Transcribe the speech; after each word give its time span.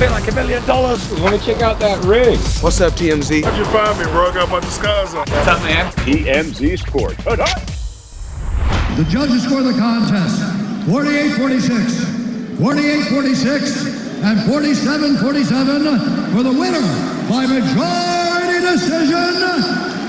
Feel 0.00 0.10
like 0.12 0.26
a 0.28 0.32
million 0.34 0.64
dollars. 0.64 1.10
Want 1.20 1.38
to 1.38 1.44
check 1.44 1.60
out 1.60 1.78
that 1.80 2.02
ring? 2.06 2.38
What's 2.62 2.80
up, 2.80 2.94
TMZ? 2.94 3.44
How'd 3.44 3.58
you 3.58 3.66
find 3.66 3.98
me, 3.98 4.04
bro? 4.06 4.30
I 4.30 4.32
got 4.32 4.48
my 4.48 4.58
disguise 4.60 5.12
on. 5.12 5.28
What's 5.28 5.46
up, 5.46 5.60
man? 5.62 5.92
TMZ 5.92 6.78
Sport. 6.78 7.18
The 8.96 9.04
judges 9.10 9.44
score 9.44 9.62
the 9.62 9.74
contest 9.74 10.40
48 10.88 11.32
46, 11.34 12.58
48 12.58 13.04
46, 13.08 14.24
and 14.24 14.40
47 14.50 15.16
47 15.18 16.32
for 16.32 16.42
the 16.44 16.50
winner 16.50 16.80
by 17.28 17.44
majority 17.44 18.60
decision 18.64 19.36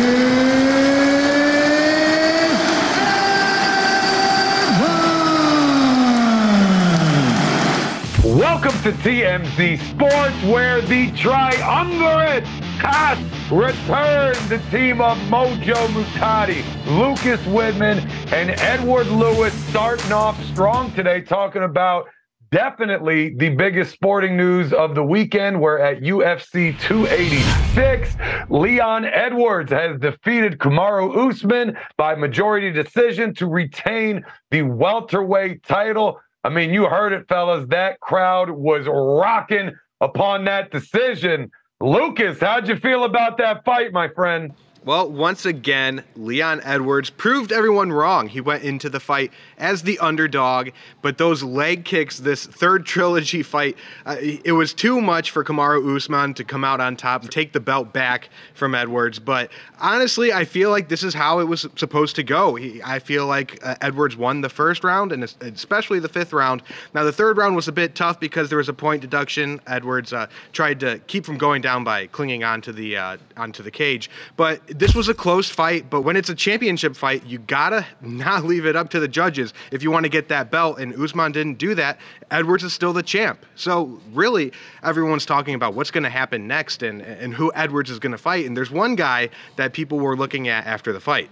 Edwards. 8.23 8.23
Welcome 8.23 8.72
to 8.83 8.91
TMZ 8.91 9.79
Sports, 9.91 10.43
where 10.43 10.81
the 10.81 11.09
triumvirate 11.13 12.43
has 12.79 13.17
returned. 13.49 14.35
The 14.49 14.61
team 14.69 14.99
of 14.99 15.17
Mojo 15.29 15.87
Muhtadi, 15.87 16.65
Lucas 16.99 17.39
Widman, 17.45 18.05
and 18.33 18.49
Edward 18.49 19.07
Lewis 19.07 19.53
starting 19.69 20.11
off 20.11 20.37
strong 20.47 20.91
today, 20.95 21.21
talking 21.21 21.63
about 21.63 22.07
definitely 22.51 23.33
the 23.37 23.55
biggest 23.55 23.93
sporting 23.93 24.35
news 24.35 24.73
of 24.73 24.95
the 24.95 25.03
weekend. 25.03 25.61
We're 25.61 25.79
at 25.79 26.01
UFC 26.01 26.77
286. 26.81 28.17
Leon 28.49 29.05
Edwards 29.05 29.71
has 29.71 29.97
defeated 29.97 30.57
Kamaru 30.57 31.29
Usman 31.29 31.77
by 31.95 32.15
majority 32.15 32.69
decision 32.69 33.33
to 33.35 33.47
retain 33.47 34.25
the 34.51 34.63
welterweight 34.63 35.63
title. 35.63 36.19
I 36.43 36.49
mean, 36.49 36.73
you 36.73 36.85
heard 36.85 37.13
it, 37.13 37.27
fellas. 37.29 37.65
That 37.69 37.99
crowd 38.01 38.49
was 38.49 38.85
rocking 38.87 39.71
upon 40.01 40.45
that 40.45 40.71
decision. 40.71 41.49
Lucas, 41.79 42.39
how'd 42.39 42.67
you 42.67 42.75
feel 42.77 43.05
about 43.05 43.37
that 43.37 43.63
fight, 43.63 43.93
my 43.93 44.07
friend? 44.09 44.53
Well, 44.85 45.09
once 45.09 45.45
again, 45.45 46.03
Leon 46.17 46.59
Edwards 46.65 47.09
proved 47.09 47.53
everyone 47.53 47.93
wrong. 47.93 48.27
He 48.27 48.41
went 48.41 48.63
into 48.63 48.89
the 48.89 48.99
fight 48.99 49.31
as 49.57 49.83
the 49.83 49.97
underdog, 49.99 50.71
but 51.01 51.17
those 51.17 51.41
leg 51.41 51.85
kicks, 51.85 52.19
this 52.19 52.45
third 52.45 52.85
trilogy 52.93 53.43
fight, 53.43 53.77
uh, 54.05 54.17
it 54.19 54.51
was 54.51 54.73
too 54.73 54.99
much 54.99 55.31
for 55.31 55.41
Kamaru 55.41 55.95
Usman 55.95 56.33
to 56.33 56.43
come 56.43 56.65
out 56.65 56.81
on 56.81 56.97
top 56.97 57.21
and 57.21 57.31
take 57.31 57.53
the 57.53 57.61
belt 57.61 57.93
back 57.93 58.27
from 58.55 58.75
Edwards. 58.75 59.19
But 59.19 59.51
honestly, 59.79 60.33
I 60.33 60.43
feel 60.43 60.69
like 60.69 60.89
this 60.89 61.01
is 61.01 61.13
how 61.13 61.39
it 61.39 61.45
was 61.45 61.65
supposed 61.77 62.17
to 62.17 62.23
go. 62.23 62.55
He, 62.55 62.81
I 62.83 62.99
feel 62.99 63.25
like 63.25 63.65
uh, 63.65 63.75
Edwards 63.79 64.17
won 64.17 64.41
the 64.41 64.49
first 64.49 64.83
round 64.83 65.13
and 65.13 65.23
especially 65.39 65.99
the 65.99 66.09
fifth 66.09 66.33
round. 66.33 66.61
Now, 66.93 67.05
the 67.05 67.13
third 67.13 67.37
round 67.37 67.55
was 67.55 67.69
a 67.69 67.71
bit 67.71 67.95
tough 67.95 68.19
because 68.19 68.49
there 68.49 68.57
was 68.57 68.67
a 68.67 68.73
point 68.73 69.01
deduction. 69.01 69.61
Edwards 69.65 70.11
uh, 70.11 70.27
tried 70.51 70.81
to 70.81 70.99
keep 71.07 71.25
from 71.25 71.37
going 71.37 71.61
down 71.61 71.85
by 71.85 72.07
clinging 72.07 72.43
onto 72.43 72.73
the 72.73 72.97
uh, 72.97 73.17
onto 73.37 73.63
the 73.63 73.71
cage, 73.71 74.09
but 74.35 74.61
this 74.73 74.95
was 74.95 75.09
a 75.09 75.13
close 75.13 75.49
fight. 75.49 75.89
But 75.89 76.01
when 76.01 76.15
it's 76.15 76.29
a 76.29 76.35
championship 76.35 76.95
fight, 76.95 77.25
you 77.25 77.39
gotta 77.39 77.85
not 78.01 78.43
leave 78.45 78.65
it 78.65 78.75
up 78.75 78.89
to 78.91 78.99
the 78.99 79.07
judges 79.07 79.53
if 79.71 79.83
you 79.83 79.91
want 79.91 80.05
to 80.05 80.09
get 80.09 80.27
that 80.29 80.51
belt. 80.51 80.79
And 80.79 80.93
Usman 80.95 81.31
didn't 81.31 81.57
do 81.57 81.75
that. 81.75 81.99
Edwards 82.31 82.63
is 82.63 82.73
still 82.73 82.93
the 82.93 83.03
champ. 83.03 83.45
So 83.55 83.99
really, 84.11 84.51
everyone's 84.83 85.25
talking 85.25 85.55
about 85.55 85.73
what's 85.73 85.91
going 85.91 86.03
to 86.03 86.09
happen 86.09 86.47
next 86.47 86.83
and 86.83 87.01
and 87.01 87.33
who 87.33 87.51
Edwards 87.55 87.89
is 87.89 87.99
going 87.99 88.11
to 88.11 88.17
fight. 88.17 88.45
And 88.45 88.55
there's 88.55 88.71
one 88.71 88.95
guy 88.95 89.29
that 89.55 89.73
people 89.73 89.99
were 89.99 90.15
looking 90.15 90.47
at 90.47 90.65
after 90.65 90.91
the 90.91 90.99
fight. 90.99 91.29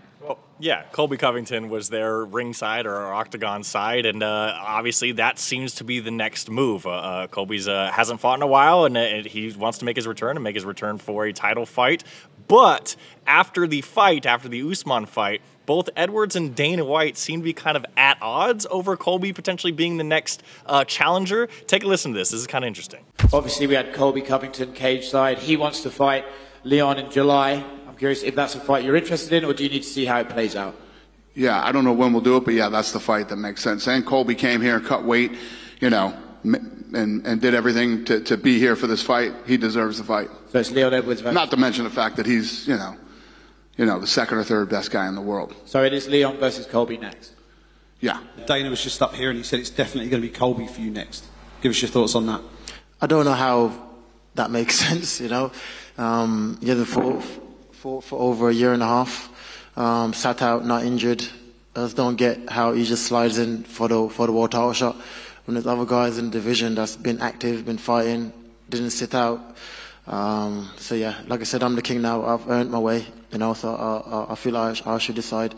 Yeah, 0.62 0.84
Colby 0.92 1.18
Covington 1.18 1.70
was 1.70 1.90
there 1.90 2.24
ringside 2.24 2.86
or 2.86 3.12
octagon 3.12 3.64
side, 3.64 4.06
and 4.06 4.22
uh, 4.22 4.54
obviously 4.60 5.14
that 5.14 5.40
seems 5.40 5.74
to 5.76 5.84
be 5.84 6.00
the 6.00 6.12
next 6.12 6.52
move. 6.52 6.86
Uh, 6.86 6.92
uh, 6.92 7.28
Colby's 7.28 7.68
uh, 7.68 7.90
hasn't 7.92 8.20
fought 8.20 8.38
in 8.38 8.44
a 8.44 8.48
while, 8.48 8.86
and 8.86 8.96
uh, 8.96 9.24
he 9.24 9.52
wants 9.54 9.80
to 9.80 9.86
make 9.86 9.96
his 9.96 10.06
return 10.06 10.38
and 10.38 10.44
make 10.44 10.54
his 10.54 10.64
return 10.64 11.00
for 11.00 11.26
a 11.26 11.34
title 11.34 11.66
fight. 11.66 12.04
But 12.48 12.96
after 13.26 13.66
the 13.66 13.82
fight, 13.82 14.28
after 14.28 14.48
the 14.48 14.62
Usman 14.62 15.08
fight, 15.08 15.42
both 15.66 15.90
Edwards 15.96 16.36
and 16.36 16.54
Dana 16.54 16.86
White 16.86 17.18
seem 17.18 17.40
to 17.40 17.44
be 17.44 17.54
kind 17.54 17.76
of 17.76 17.84
at 17.98 18.20
odds 18.22 18.68
over 18.70 18.96
Colby 18.96 19.34
potentially 19.34 19.72
being 19.72 19.98
the 19.98 20.04
next 20.04 20.44
uh, 20.68 20.86
challenger. 20.86 21.48
Take 21.66 21.84
a 21.84 21.88
listen 21.88 22.12
to 22.12 22.18
this. 22.20 22.30
This 22.30 22.40
is 22.40 22.46
kind 22.46 22.64
of 22.64 22.68
interesting. 22.68 23.04
Obviously, 23.34 23.66
we 23.66 23.74
had 23.74 23.94
Colby 23.94 24.22
Covington 24.22 24.74
cage 24.74 25.08
side. 25.08 25.40
He 25.40 25.58
wants 25.58 25.82
to 25.82 25.90
fight 25.90 26.24
Leon 26.64 27.00
in 27.00 27.10
July. 27.10 27.64
I'm 28.02 28.06
curious 28.10 28.24
if 28.24 28.34
that's 28.34 28.56
a 28.56 28.60
fight 28.60 28.84
you're 28.84 28.96
interested 28.96 29.32
in, 29.32 29.46
or 29.46 29.54
do 29.54 29.64
you 29.64 29.70
need 29.70 29.84
to 29.84 29.88
see 29.88 30.06
how 30.06 30.20
it 30.22 30.28
plays 30.30 30.56
out? 30.56 30.76
Yeah, 31.36 31.64
I 31.64 31.72
don't 31.72 31.84
know 31.84 31.94
when 31.94 32.14
we'll 32.14 32.24
do 32.24 32.36
it, 32.38 32.44
but 32.46 32.56
yeah, 32.56 32.68
that's 32.68 32.92
the 32.94 33.00
fight 33.00 33.30
that 33.30 33.36
makes 33.36 33.62
sense. 33.62 33.86
And 33.88 34.04
Colby 34.04 34.34
came 34.34 34.60
here 34.60 34.78
and 34.78 34.84
cut 34.84 35.06
weight, 35.06 35.34
you 35.80 35.92
know, 35.92 36.12
and, 36.44 37.24
and 37.28 37.40
did 37.40 37.54
everything 37.54 38.04
to, 38.06 38.20
to 38.22 38.38
be 38.38 38.58
here 38.58 38.76
for 38.76 38.88
this 38.88 39.04
fight. 39.04 39.34
He 39.46 39.56
deserves 39.56 40.00
the 40.00 40.04
fight. 40.04 40.30
So 40.52 40.58
it's 40.58 40.72
Leon 40.72 40.96
Edwards. 40.96 41.22
versus- 41.22 41.36
Not 41.36 41.52
to 41.52 41.58
mention 41.58 41.84
the 41.84 41.92
fact 41.92 42.16
that 42.16 42.26
he's, 42.26 42.68
you 42.68 42.76
know, 42.76 42.96
you 43.78 43.86
know, 43.86 44.00
the 44.00 44.08
second 44.08 44.40
or 44.40 44.44
third 44.44 44.68
best 44.68 44.90
guy 44.90 45.08
in 45.08 45.14
the 45.14 45.22
world. 45.22 45.54
So 45.66 45.84
it 45.84 45.94
is 45.94 46.08
Leon 46.08 46.38
versus 46.38 46.66
Colby 46.66 46.98
next. 46.98 47.36
Yeah. 48.00 48.20
Dana 48.48 48.72
was 48.72 48.82
just 48.82 49.00
up 49.04 49.14
here 49.14 49.30
and 49.30 49.38
he 49.38 49.44
said 49.44 49.60
it's 49.60 49.70
definitely 49.70 50.10
going 50.10 50.24
to 50.24 50.28
be 50.28 50.34
Colby 50.34 50.66
for 50.66 50.82
you 50.82 50.90
next. 50.90 51.24
Give 51.62 51.70
us 51.70 51.80
your 51.84 51.92
thoughts 51.92 52.16
on 52.16 52.26
that. 52.26 52.42
I 53.00 53.06
don't 53.06 53.26
know 53.26 53.34
how 53.36 53.72
that 54.34 54.50
makes 54.50 54.74
sense, 54.88 55.22
you 55.22 55.30
know. 55.30 55.52
Um, 56.00 56.58
yeah, 56.62 56.74
the 56.74 56.86
fought, 56.86 57.24
fought 57.82 58.04
for 58.04 58.20
over 58.20 58.48
a 58.48 58.54
year 58.54 58.74
and 58.74 58.84
a 58.84 58.86
half, 58.86 59.28
um, 59.76 60.14
sat 60.14 60.44
out, 60.44 60.64
not 60.64 60.84
injured. 60.84 61.24
I 61.76 61.80
just 61.80 61.96
don't 61.96 62.16
get 62.16 62.48
how 62.48 62.74
he 62.74 62.86
just 62.86 63.08
slides 63.08 63.40
in 63.40 63.64
for 63.64 63.88
the 63.88 64.08
for 64.08 64.28
the 64.28 64.34
world 64.34 64.52
title 64.52 64.74
shot 64.74 64.96
when 65.46 65.56
there's 65.56 65.66
other 65.66 65.86
guys 65.86 66.20
in 66.20 66.26
the 66.26 66.32
division 66.32 66.76
that's 66.76 66.96
been 66.96 67.20
active, 67.22 67.66
been 67.66 67.80
fighting, 67.80 68.34
didn't 68.70 68.92
sit 68.92 69.16
out. 69.16 69.42
Um, 70.06 70.70
so 70.78 70.94
yeah, 70.94 71.22
like 71.26 71.40
I 71.42 71.44
said, 71.44 71.64
I'm 71.64 71.76
the 71.76 71.82
king 71.82 72.04
now. 72.04 72.24
I've 72.24 72.48
earned 72.48 72.70
my 72.70 72.78
way, 72.78 73.04
you 73.32 73.40
know. 73.40 73.56
So 73.56 73.74
I, 73.74 74.16
I, 74.16 74.34
I 74.34 74.36
feel 74.36 74.54
like 74.54 74.86
I 74.86 75.00
should 75.00 75.16
decide 75.16 75.56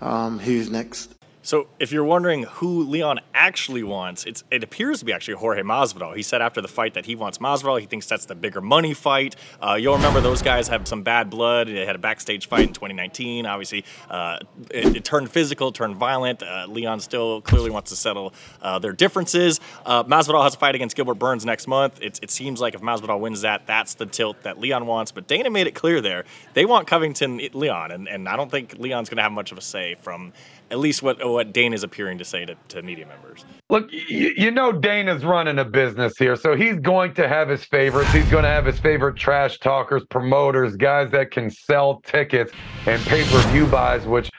um, 0.00 0.38
who's 0.38 0.70
next. 0.70 1.15
So, 1.46 1.68
if 1.78 1.92
you're 1.92 2.02
wondering 2.02 2.42
who 2.42 2.82
Leon 2.82 3.20
actually 3.32 3.84
wants, 3.84 4.26
it 4.26 4.64
appears 4.64 4.98
to 4.98 5.04
be 5.04 5.12
actually 5.12 5.34
Jorge 5.34 5.62
Masvidal. 5.62 6.16
He 6.16 6.24
said 6.24 6.42
after 6.42 6.60
the 6.60 6.66
fight 6.66 6.94
that 6.94 7.06
he 7.06 7.14
wants 7.14 7.38
Masvidal. 7.38 7.78
He 7.78 7.86
thinks 7.86 8.08
that's 8.08 8.26
the 8.26 8.34
bigger 8.34 8.60
money 8.60 8.94
fight. 8.94 9.36
Uh, 9.62 9.74
you'll 9.74 9.94
remember 9.94 10.20
those 10.20 10.42
guys 10.42 10.66
have 10.66 10.88
some 10.88 11.04
bad 11.04 11.30
blood. 11.30 11.68
They 11.68 11.86
had 11.86 11.94
a 11.94 12.00
backstage 12.00 12.48
fight 12.48 12.66
in 12.66 12.72
2019. 12.72 13.46
Obviously, 13.46 13.84
uh, 14.10 14.40
it, 14.72 14.96
it 14.96 15.04
turned 15.04 15.30
physical, 15.30 15.70
turned 15.70 15.94
violent. 15.94 16.42
Uh, 16.42 16.66
Leon 16.68 16.98
still 16.98 17.42
clearly 17.42 17.70
wants 17.70 17.90
to 17.90 17.96
settle 17.96 18.34
uh, 18.60 18.80
their 18.80 18.92
differences. 18.92 19.60
Uh, 19.84 20.02
Masvidal 20.02 20.42
has 20.42 20.56
a 20.56 20.58
fight 20.58 20.74
against 20.74 20.96
Gilbert 20.96 21.14
Burns 21.14 21.46
next 21.46 21.68
month. 21.68 22.02
It, 22.02 22.18
it 22.24 22.32
seems 22.32 22.60
like 22.60 22.74
if 22.74 22.80
Masvidal 22.80 23.20
wins 23.20 23.42
that, 23.42 23.68
that's 23.68 23.94
the 23.94 24.06
tilt 24.06 24.42
that 24.42 24.58
Leon 24.58 24.84
wants. 24.88 25.12
But 25.12 25.28
Dana 25.28 25.50
made 25.50 25.68
it 25.68 25.76
clear 25.76 26.00
there 26.00 26.24
they 26.54 26.64
want 26.64 26.88
Covington 26.88 27.40
Leon, 27.52 27.92
and, 27.92 28.08
and 28.08 28.28
I 28.28 28.34
don't 28.34 28.50
think 28.50 28.80
Leon's 28.80 29.08
going 29.08 29.18
to 29.18 29.22
have 29.22 29.30
much 29.30 29.52
of 29.52 29.58
a 29.58 29.62
say 29.62 29.94
from 30.00 30.32
at 30.70 30.78
least 30.78 31.02
what 31.02 31.24
what 31.26 31.52
Dane 31.52 31.72
is 31.72 31.82
appearing 31.82 32.18
to 32.18 32.24
say 32.24 32.44
to, 32.44 32.56
to 32.68 32.82
media 32.82 33.06
members. 33.06 33.44
Look, 33.70 33.92
you, 33.92 34.32
you 34.36 34.50
know 34.50 34.72
is 34.80 35.24
running 35.24 35.58
a 35.58 35.64
business 35.64 36.16
here, 36.18 36.36
so 36.36 36.56
he's 36.56 36.76
going 36.76 37.14
to 37.14 37.28
have 37.28 37.48
his 37.48 37.64
favorites. 37.64 38.12
He's 38.12 38.28
going 38.30 38.44
to 38.44 38.48
have 38.48 38.64
his 38.64 38.78
favorite 38.78 39.16
trash 39.16 39.58
talkers, 39.58 40.04
promoters, 40.10 40.76
guys 40.76 41.10
that 41.12 41.30
can 41.30 41.50
sell 41.50 42.00
tickets 42.00 42.52
and 42.86 43.02
pay-per-view 43.02 43.66
buys, 43.66 44.06
which 44.06 44.30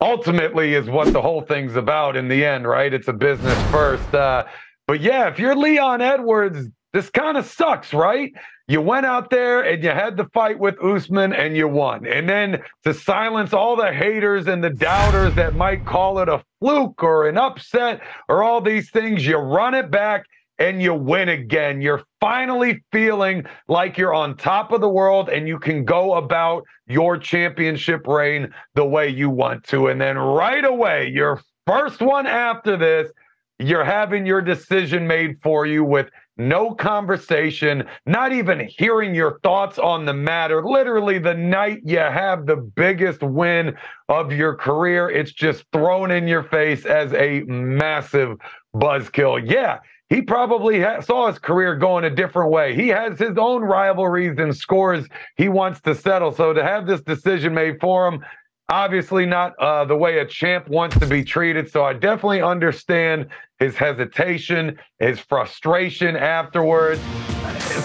ultimately 0.00 0.74
is 0.74 0.88
what 0.88 1.12
the 1.12 1.22
whole 1.22 1.40
thing's 1.40 1.76
about 1.76 2.16
in 2.16 2.28
the 2.28 2.44
end, 2.44 2.66
right? 2.66 2.92
It's 2.92 3.08
a 3.08 3.12
business 3.12 3.60
first. 3.70 4.14
Uh, 4.14 4.44
but 4.86 5.00
yeah, 5.00 5.28
if 5.28 5.38
you're 5.38 5.56
Leon 5.56 6.00
Edwards, 6.00 6.68
this 6.92 7.10
kind 7.10 7.36
of 7.36 7.46
sucks, 7.46 7.94
right? 7.94 8.32
You 8.66 8.80
went 8.80 9.04
out 9.04 9.28
there 9.30 9.60
and 9.60 9.82
you 9.82 9.90
had 9.90 10.16
the 10.16 10.24
fight 10.32 10.58
with 10.58 10.82
Usman 10.82 11.32
and 11.34 11.56
you 11.56 11.68
won. 11.68 12.06
And 12.06 12.28
then 12.28 12.62
to 12.84 12.94
silence 12.94 13.52
all 13.52 13.76
the 13.76 13.92
haters 13.92 14.46
and 14.46 14.64
the 14.64 14.70
doubters 14.70 15.34
that 15.34 15.54
might 15.54 15.84
call 15.84 16.18
it 16.20 16.28
a 16.28 16.42
fluke 16.60 17.02
or 17.02 17.28
an 17.28 17.36
upset 17.36 18.00
or 18.28 18.42
all 18.42 18.62
these 18.62 18.90
things, 18.90 19.26
you 19.26 19.36
run 19.36 19.74
it 19.74 19.90
back 19.90 20.24
and 20.58 20.80
you 20.80 20.94
win 20.94 21.28
again. 21.28 21.82
You're 21.82 22.04
finally 22.20 22.82
feeling 22.90 23.44
like 23.68 23.98
you're 23.98 24.14
on 24.14 24.36
top 24.36 24.72
of 24.72 24.80
the 24.80 24.88
world 24.88 25.28
and 25.28 25.46
you 25.46 25.58
can 25.58 25.84
go 25.84 26.14
about 26.14 26.64
your 26.86 27.18
championship 27.18 28.06
reign 28.06 28.52
the 28.74 28.84
way 28.84 29.08
you 29.08 29.28
want 29.28 29.64
to. 29.64 29.88
And 29.88 30.00
then 30.00 30.16
right 30.16 30.64
away, 30.64 31.08
your 31.08 31.42
first 31.66 32.00
one 32.00 32.26
after 32.26 32.78
this, 32.78 33.10
you're 33.58 33.84
having 33.84 34.26
your 34.26 34.40
decision 34.40 35.06
made 35.06 35.40
for 35.42 35.66
you 35.66 35.84
with 35.84 36.08
no 36.36 36.74
conversation, 36.74 37.84
not 38.06 38.32
even 38.32 38.68
hearing 38.68 39.14
your 39.14 39.38
thoughts 39.40 39.78
on 39.78 40.04
the 40.04 40.14
matter. 40.14 40.64
Literally, 40.64 41.18
the 41.18 41.34
night 41.34 41.80
you 41.84 41.98
have 41.98 42.46
the 42.46 42.56
biggest 42.56 43.22
win 43.22 43.76
of 44.08 44.32
your 44.32 44.54
career, 44.54 45.10
it's 45.10 45.32
just 45.32 45.64
thrown 45.72 46.10
in 46.10 46.26
your 46.26 46.42
face 46.42 46.84
as 46.84 47.12
a 47.14 47.40
massive 47.42 48.36
buzzkill. 48.74 49.48
Yeah, 49.48 49.78
he 50.08 50.22
probably 50.22 50.80
ha- 50.80 51.00
saw 51.00 51.28
his 51.28 51.38
career 51.38 51.76
going 51.76 52.04
a 52.04 52.10
different 52.10 52.50
way. 52.50 52.74
He 52.74 52.88
has 52.88 53.18
his 53.18 53.38
own 53.38 53.62
rivalries 53.62 54.38
and 54.38 54.54
scores 54.56 55.06
he 55.36 55.48
wants 55.48 55.80
to 55.82 55.94
settle. 55.94 56.32
So 56.32 56.52
to 56.52 56.62
have 56.62 56.86
this 56.86 57.00
decision 57.00 57.54
made 57.54 57.80
for 57.80 58.08
him, 58.08 58.24
obviously 58.68 59.26
not 59.26 59.56
uh, 59.58 59.84
the 59.84 59.96
way 59.96 60.18
a 60.18 60.26
champ 60.26 60.68
wants 60.68 60.98
to 60.98 61.06
be 61.06 61.22
treated. 61.22 61.70
So 61.70 61.84
I 61.84 61.92
definitely 61.92 62.42
understand 62.42 63.28
his 63.58 63.76
hesitation, 63.76 64.78
his 64.98 65.20
frustration 65.20 66.16
afterwards. 66.16 67.00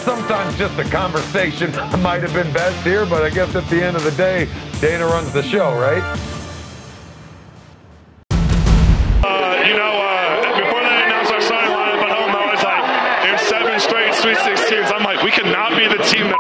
Sometimes 0.04 0.58
just 0.58 0.78
a 0.80 0.84
conversation 0.86 1.72
might 2.02 2.22
have 2.22 2.34
been 2.34 2.52
best 2.54 2.82
here, 2.84 3.06
but 3.06 3.24
I 3.24 3.30
guess 3.30 3.56
at 3.56 3.68
the 3.70 3.84
end 3.84 3.98
of 3.98 4.04
the 4.04 4.12
day, 4.12 4.48
Dana 4.80 5.06
runs 5.06 5.32
the 5.34 5.44
show, 5.44 5.78
right? 5.78 6.04
Uh, 9.22 9.64
you 9.68 9.76
know, 9.76 9.94
uh, 10.00 10.60
before 10.60 10.82
they 10.82 11.04
announced 11.04 11.32
our 11.32 11.40
at 11.40 12.10
home, 12.10 12.36
I 12.36 12.52
was 12.52 12.64
like, 12.64 13.30
in 13.30 13.38
seven 13.48 13.80
straight 13.80 14.14
Sweet 14.16 14.38
16s, 14.38 14.92
I'm 14.94 15.04
like, 15.04 15.22
we 15.24 15.32
cannot 15.32 15.72
be 15.78 15.88
the 15.88 16.02
team 16.04 16.28
that 16.28 16.40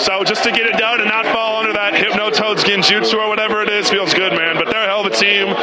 So 0.00 0.24
just 0.24 0.42
to 0.44 0.50
get 0.50 0.66
it 0.66 0.76
done 0.76 1.00
and 1.00 1.08
not 1.08 1.24
fall 1.26 1.60
under 1.60 1.72
that 1.72 1.94
Hypnotoads 1.94 2.64
Genjutsu 2.64 3.14
or 3.14 3.28
whatever 3.28 3.62
it 3.62 3.68
is 3.68 3.88
feels 3.88 4.12
good, 4.12 4.32
man. 4.32 4.56
But 4.56 4.66
they're 4.72 4.84
a 4.84 4.86
hell 4.86 5.06
of 5.06 5.12
a 5.12 5.16
team. 5.16 5.54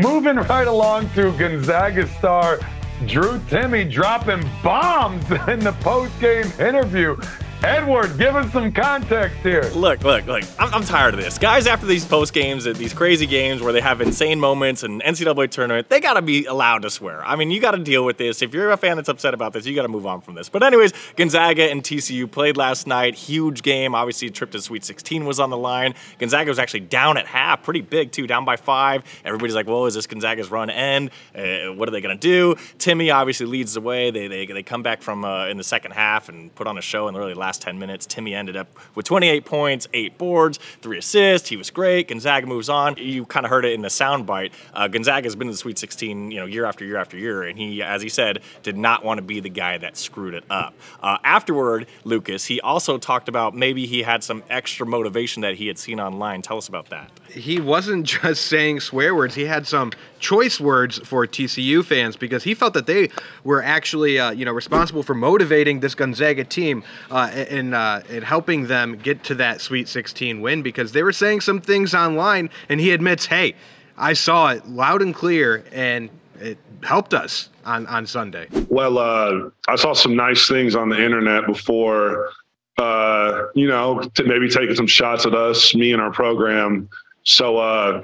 Moving 0.00 0.36
right 0.36 0.66
along 0.66 1.10
to 1.10 1.32
Gonzaga 1.32 2.06
star 2.06 2.60
Drew 3.06 3.38
Timme 3.40 3.90
dropping 3.90 4.42
bombs 4.62 5.24
in 5.48 5.60
the 5.60 5.76
post-game 5.80 6.46
interview. 6.58 7.16
Edward, 7.62 8.16
give 8.16 8.34
us 8.36 8.50
some 8.54 8.72
context 8.72 9.36
here. 9.42 9.70
Look, 9.74 10.02
look, 10.02 10.24
look. 10.24 10.44
I'm, 10.58 10.72
I'm 10.72 10.82
tired 10.82 11.12
of 11.12 11.20
this. 11.20 11.36
Guys, 11.36 11.66
after 11.66 11.84
these 11.84 12.06
post 12.06 12.32
games, 12.32 12.64
these 12.64 12.94
crazy 12.94 13.26
games 13.26 13.60
where 13.60 13.70
they 13.70 13.82
have 13.82 14.00
insane 14.00 14.40
moments 14.40 14.82
and 14.82 15.02
NCAA 15.02 15.50
tournament, 15.50 15.90
they 15.90 16.00
got 16.00 16.14
to 16.14 16.22
be 16.22 16.46
allowed 16.46 16.82
to 16.82 16.90
swear. 16.90 17.22
I 17.22 17.36
mean, 17.36 17.50
you 17.50 17.60
got 17.60 17.72
to 17.72 17.82
deal 17.82 18.06
with 18.06 18.16
this. 18.16 18.40
If 18.40 18.54
you're 18.54 18.70
a 18.70 18.78
fan 18.78 18.96
that's 18.96 19.10
upset 19.10 19.34
about 19.34 19.52
this, 19.52 19.66
you 19.66 19.74
got 19.74 19.82
to 19.82 19.88
move 19.88 20.06
on 20.06 20.22
from 20.22 20.36
this. 20.36 20.48
But, 20.48 20.62
anyways, 20.62 20.94
Gonzaga 21.16 21.64
and 21.70 21.82
TCU 21.82 22.30
played 22.30 22.56
last 22.56 22.86
night. 22.86 23.14
Huge 23.14 23.60
game. 23.60 23.94
Obviously, 23.94 24.28
a 24.28 24.30
trip 24.30 24.52
to 24.52 24.62
Sweet 24.62 24.82
16 24.82 25.26
was 25.26 25.38
on 25.38 25.50
the 25.50 25.58
line. 25.58 25.94
Gonzaga 26.18 26.48
was 26.48 26.58
actually 26.58 26.80
down 26.80 27.18
at 27.18 27.26
half, 27.26 27.62
pretty 27.62 27.82
big, 27.82 28.10
too, 28.10 28.26
down 28.26 28.46
by 28.46 28.56
five. 28.56 29.02
Everybody's 29.22 29.54
like, 29.54 29.66
well, 29.66 29.84
is 29.84 29.92
this 29.92 30.06
Gonzaga's 30.06 30.50
run 30.50 30.70
end? 30.70 31.10
Uh, 31.34 31.74
what 31.74 31.88
are 31.90 31.92
they 31.92 32.00
going 32.00 32.18
to 32.18 32.20
do? 32.20 32.54
Timme 32.78 33.14
obviously 33.14 33.44
leads 33.44 33.74
the 33.74 33.82
way. 33.82 34.10
They, 34.10 34.28
they, 34.28 34.46
they 34.46 34.62
come 34.62 34.82
back 34.82 35.02
from 35.02 35.26
uh, 35.26 35.48
in 35.48 35.58
the 35.58 35.64
second 35.64 35.90
half 35.90 36.30
and 36.30 36.54
put 36.54 36.66
on 36.66 36.78
a 36.78 36.82
show 36.82 37.06
in 37.08 37.12
the 37.12 37.20
really 37.20 37.34
last 37.34 37.49
10 37.58 37.78
minutes. 37.78 38.06
Timme 38.06 38.34
ended 38.34 38.56
up 38.56 38.68
with 38.94 39.06
28 39.06 39.44
points, 39.44 39.88
eight 39.92 40.18
boards, 40.18 40.58
three 40.82 40.98
assists. 40.98 41.48
He 41.48 41.56
was 41.56 41.70
great. 41.70 42.08
Gonzaga 42.08 42.46
moves 42.46 42.68
on. 42.68 42.96
You 42.96 43.24
kind 43.26 43.46
of 43.46 43.50
heard 43.50 43.64
it 43.64 43.72
in 43.72 43.82
the 43.82 43.88
soundbite. 43.88 44.52
Uh, 44.74 44.88
Gonzaga 44.88 45.26
has 45.26 45.36
been 45.36 45.48
in 45.48 45.52
the 45.52 45.58
Sweet 45.58 45.78
16, 45.78 46.30
you 46.30 46.38
know, 46.38 46.46
year 46.46 46.64
after 46.64 46.84
year 46.84 46.96
after 46.96 47.16
year, 47.16 47.42
and 47.42 47.58
he, 47.58 47.82
as 47.82 48.02
he 48.02 48.08
said, 48.08 48.40
did 48.62 48.76
not 48.76 49.04
want 49.04 49.18
to 49.18 49.22
be 49.22 49.40
the 49.40 49.48
guy 49.48 49.78
that 49.78 49.96
screwed 49.96 50.34
it 50.34 50.44
up. 50.50 50.74
Uh, 51.02 51.18
afterward, 51.24 51.86
Lucas, 52.04 52.44
he 52.44 52.60
also 52.60 52.98
talked 52.98 53.28
about 53.28 53.54
maybe 53.54 53.86
he 53.86 54.02
had 54.02 54.22
some 54.22 54.42
extra 54.50 54.86
motivation 54.86 55.42
that 55.42 55.54
he 55.54 55.66
had 55.66 55.78
seen 55.78 56.00
online. 56.00 56.42
Tell 56.42 56.58
us 56.58 56.68
about 56.68 56.88
that. 56.90 57.10
He 57.28 57.60
wasn't 57.60 58.06
just 58.22 58.46
saying 58.46 58.80
swear 58.80 59.14
words. 59.14 59.34
He 59.34 59.44
had 59.44 59.66
some 59.66 59.92
choice 60.18 60.60
words 60.60 60.98
for 60.98 61.26
TCU 61.26 61.84
fans 61.84 62.16
because 62.16 62.42
he 62.42 62.54
felt 62.54 62.74
that 62.74 62.86
they 62.86 63.10
were 63.44 63.62
actually, 63.62 64.18
uh, 64.18 64.30
you 64.30 64.44
know, 64.44 64.52
responsible 64.52 65.02
for 65.02 65.14
motivating 65.14 65.80
this 65.80 65.94
Gonzaga 65.94 66.44
team 66.44 66.82
uh, 67.10 67.30
and 67.48 67.74
uh, 67.74 68.02
and 68.10 68.24
helping 68.24 68.66
them 68.66 68.96
get 68.96 69.22
to 69.24 69.34
that 69.36 69.60
Sweet 69.60 69.88
16 69.88 70.40
win 70.40 70.62
because 70.62 70.92
they 70.92 71.02
were 71.02 71.12
saying 71.12 71.40
some 71.40 71.60
things 71.60 71.94
online, 71.94 72.50
and 72.68 72.80
he 72.80 72.92
admits, 72.92 73.26
hey, 73.26 73.54
I 73.96 74.12
saw 74.12 74.48
it 74.48 74.66
loud 74.68 75.02
and 75.02 75.14
clear, 75.14 75.64
and 75.72 76.10
it 76.40 76.58
helped 76.82 77.14
us 77.14 77.48
on 77.64 77.86
on 77.86 78.06
Sunday. 78.06 78.48
Well, 78.68 78.98
uh, 78.98 79.50
I 79.68 79.76
saw 79.76 79.92
some 79.92 80.16
nice 80.16 80.48
things 80.48 80.74
on 80.74 80.88
the 80.88 81.02
internet 81.02 81.46
before, 81.46 82.30
uh, 82.78 83.46
you 83.54 83.68
know, 83.68 84.00
t- 84.14 84.24
maybe 84.24 84.48
taking 84.48 84.74
some 84.74 84.86
shots 84.86 85.26
at 85.26 85.34
us, 85.34 85.74
me 85.74 85.92
and 85.92 86.00
our 86.00 86.12
program. 86.12 86.88
So, 87.22 87.58
uh, 87.58 88.02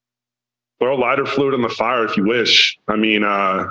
throw 0.78 0.96
lighter 0.96 1.26
fluid 1.26 1.54
in 1.54 1.62
the 1.62 1.68
fire 1.68 2.04
if 2.04 2.16
you 2.16 2.26
wish. 2.26 2.78
I 2.88 2.96
mean, 2.96 3.24
uh, 3.24 3.66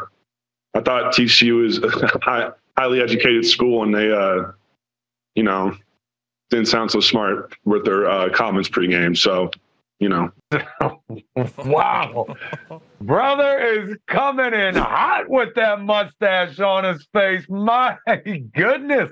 I 0.74 0.82
thought 0.82 1.14
TCU 1.14 1.66
is 1.66 1.78
a 1.84 2.20
high, 2.22 2.50
highly 2.78 3.02
educated 3.02 3.46
school, 3.46 3.84
and 3.84 3.94
they, 3.94 4.12
uh, 4.12 4.52
you 5.38 5.44
know, 5.44 5.78
didn't 6.50 6.66
sound 6.66 6.89
so 6.89 7.00
smart 7.00 7.56
with 7.63 7.86
their 7.86 8.10
uh, 8.10 8.30
comments 8.31 8.68
pregame. 8.68 9.16
So, 9.16 9.51
you 10.00 10.10
know, 10.10 10.31
wow. 11.63 12.25
Brother 13.00 13.60
is 13.60 13.95
coming 14.07 14.54
in 14.54 14.75
hot 14.75 15.30
with 15.30 15.54
that 15.56 15.81
mustache 15.81 16.60
on 16.60 16.86
his 16.86 17.07
face. 17.13 17.45
My 17.50 17.98
goodness. 18.56 19.12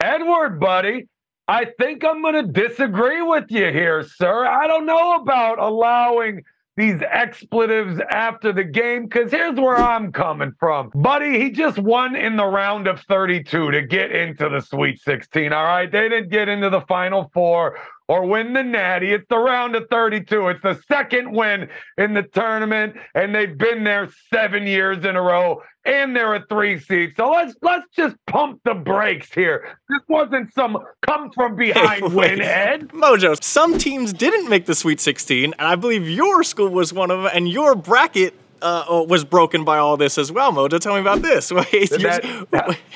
Edward, 0.00 0.60
buddy, 0.60 1.08
I 1.48 1.66
think 1.80 2.04
I'm 2.04 2.22
going 2.22 2.34
to 2.34 2.52
disagree 2.68 3.20
with 3.20 3.46
you 3.48 3.72
here, 3.72 4.04
sir. 4.04 4.46
I 4.46 4.68
don't 4.68 4.86
know 4.86 5.16
about 5.16 5.58
allowing 5.58 6.44
these 6.78 7.02
expletives 7.10 8.00
after 8.08 8.52
the 8.52 8.62
game 8.62 9.06
because 9.06 9.32
here's 9.32 9.58
where 9.58 9.76
I'm 9.76 10.12
coming 10.12 10.52
from. 10.60 10.92
Buddy, 10.94 11.40
he 11.40 11.50
just 11.50 11.76
won 11.76 12.14
in 12.14 12.36
the 12.36 12.46
round 12.46 12.86
of 12.86 13.00
32 13.00 13.72
to 13.72 13.82
get 13.82 14.12
into 14.12 14.48
the 14.48 14.60
Sweet 14.60 15.00
16. 15.00 15.52
All 15.52 15.64
right. 15.64 15.90
They 15.90 16.08
didn't 16.08 16.30
get 16.30 16.48
into 16.48 16.70
the 16.70 16.82
Final 16.82 17.30
Four 17.34 17.78
or 18.08 18.24
win 18.26 18.54
the 18.54 18.62
Natty. 18.62 19.12
It's 19.12 19.26
the 19.28 19.38
round 19.38 19.76
of 19.76 19.86
32. 19.90 20.48
It's 20.48 20.62
the 20.62 20.80
second 20.88 21.30
win 21.32 21.68
in 21.98 22.14
the 22.14 22.22
tournament, 22.22 22.96
and 23.14 23.34
they've 23.34 23.56
been 23.56 23.84
there 23.84 24.08
seven 24.32 24.66
years 24.66 25.04
in 25.04 25.14
a 25.14 25.22
row, 25.22 25.62
and 25.84 26.16
they're 26.16 26.34
a 26.34 26.44
three 26.48 26.78
seed. 26.80 27.12
So 27.16 27.30
let's 27.30 27.54
let's 27.62 27.86
just 27.94 28.16
pump 28.26 28.60
the 28.64 28.74
brakes 28.74 29.32
here. 29.32 29.76
This 29.88 30.00
wasn't 30.08 30.52
some 30.54 30.78
come 31.02 31.30
from 31.32 31.56
behind 31.56 32.02
Hey, 32.02 32.08
win. 32.08 32.40
Ed. 32.40 32.88
Mojo, 32.88 33.42
some 33.42 33.78
teams 33.78 34.12
didn't 34.12 34.48
make 34.48 34.66
the 34.66 34.74
Sweet 34.74 35.00
16, 35.00 35.54
and 35.58 35.68
I 35.68 35.76
believe 35.76 36.08
your 36.08 36.42
school 36.42 36.70
was 36.70 36.92
one 36.92 37.10
of 37.10 37.22
them, 37.22 37.30
and 37.34 37.48
your 37.48 37.74
bracket 37.74 38.34
uh, 38.62 39.04
was 39.08 39.24
broken 39.24 39.64
by 39.64 39.78
all 39.78 39.96
this 39.96 40.18
as 40.18 40.30
well. 40.32 40.52
Mojo, 40.52 40.78
tell 40.80 40.94
me 40.94 41.00
about 41.00 41.22
this. 41.22 41.50
Wait, 41.52 41.90
That- 41.90 42.22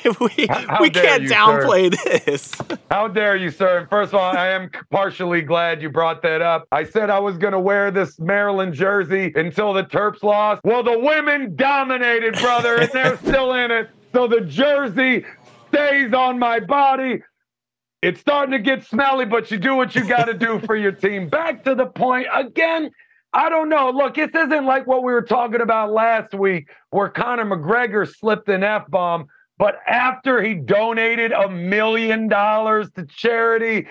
you're- 0.04 0.16
we 0.36 0.46
How 0.48 0.80
we 0.80 0.90
can't 0.90 1.22
you, 1.22 1.28
sir. 1.28 1.34
downplay 1.34 2.24
this. 2.24 2.52
How 2.90 3.08
dare 3.08 3.36
you, 3.36 3.50
sir? 3.50 3.86
First 3.90 4.12
of 4.14 4.20
all, 4.20 4.36
I 4.36 4.48
am 4.48 4.70
partially 4.90 5.42
glad 5.42 5.80
you 5.80 5.90
brought 5.90 6.22
that 6.22 6.42
up. 6.42 6.66
I 6.72 6.84
said 6.84 7.08
I 7.10 7.18
was 7.18 7.38
going 7.38 7.52
to 7.52 7.60
wear 7.60 7.90
this 7.90 8.18
Maryland 8.18 8.74
jersey 8.74 9.32
until 9.34 9.72
the 9.72 9.84
Terps 9.84 10.22
lost. 10.22 10.60
Well, 10.64 10.82
the 10.82 10.98
women 10.98 11.54
dominated, 11.56 12.34
brother, 12.40 12.76
and 12.76 12.90
they're 12.92 13.16
still 13.18 13.54
in 13.54 13.70
it. 13.70 13.90
So 14.12 14.26
the 14.26 14.40
jersey 14.42 15.24
stays 15.68 16.12
on 16.12 16.38
my 16.38 16.60
body. 16.60 17.22
It's 18.02 18.20
starting 18.20 18.50
to 18.50 18.58
get 18.58 18.84
smelly, 18.84 19.24
but 19.26 19.50
you 19.52 19.58
do 19.58 19.76
what 19.76 19.94
you 19.94 20.04
got 20.04 20.24
to 20.24 20.34
do 20.34 20.58
for 20.66 20.74
your 20.74 20.90
team. 20.90 21.28
Back 21.28 21.62
to 21.64 21.76
the 21.76 21.86
point 21.86 22.26
again. 22.34 22.90
I 23.32 23.48
don't 23.48 23.68
know. 23.68 23.90
Look, 23.90 24.14
this 24.16 24.30
isn't 24.34 24.66
like 24.66 24.86
what 24.86 25.02
we 25.02 25.12
were 25.12 25.22
talking 25.22 25.60
about 25.60 25.92
last 25.92 26.34
week 26.34 26.68
where 26.90 27.08
Conor 27.08 27.46
McGregor 27.46 28.06
slipped 28.06 28.48
an 28.48 28.62
F 28.62 28.88
bomb. 28.90 29.26
But 29.58 29.76
after 29.86 30.42
he 30.42 30.54
donated 30.54 31.32
a 31.32 31.48
million 31.48 32.28
dollars 32.28 32.90
to 32.96 33.06
charity, 33.06 33.86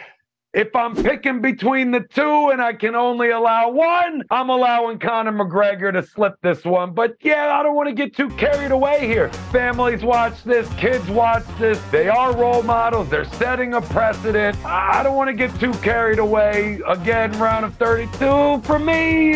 if 0.54 0.76
I'm 0.76 0.96
picking 0.96 1.42
between 1.42 1.92
the 1.92 2.02
two 2.02 2.50
and 2.50 2.62
I 2.62 2.74
can 2.74 2.94
only 2.94 3.30
allow 3.30 3.70
one, 3.70 4.24
I'm 4.30 4.50
allowing 4.50 5.00
Conor 5.00 5.32
McGregor 5.32 5.94
to 5.94 6.04
slip 6.04 6.36
this 6.42 6.66
one. 6.66 6.94
But 6.94 7.16
yeah, 7.22 7.58
I 7.58 7.64
don't 7.64 7.76
want 7.76 7.88
to 7.88 7.96
get 7.96 8.16
too 8.16 8.30
carried 8.32 8.72
away 8.72 9.08
here. 9.08 9.30
Families 9.52 10.04
watch 10.04 10.44
this, 10.44 10.68
kids 10.74 11.08
watch 11.10 11.46
this. 11.58 11.80
They 11.90 12.10
are 12.10 12.36
role 12.36 12.64
models, 12.64 13.10
they're 13.10 13.24
setting 13.24 13.76
a 13.76 13.82
precedent. 13.82 14.58
I 14.66 15.04
don't 15.04 15.16
want 15.16 15.30
to 15.30 15.34
get 15.34 15.58
too 15.58 15.74
carried 15.76 16.20
away. 16.20 16.82
Again, 16.86 17.32
round 17.40 17.64
of 17.64 17.76
32, 17.76 18.62
for 18.66 18.78
me, 18.78 19.32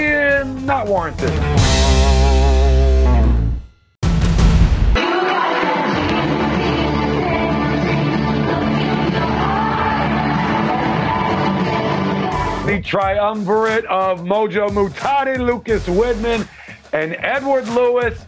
not 0.66 0.88
warranted. 0.88 1.32
Triumvirate 12.82 13.86
of 13.86 14.22
Mojo 14.22 14.70
Muhtadi, 14.70 15.38
Lucas 15.38 15.86
Widman, 15.88 16.48
and 16.94 17.16
Edward 17.20 17.68
Lewis. 17.70 18.26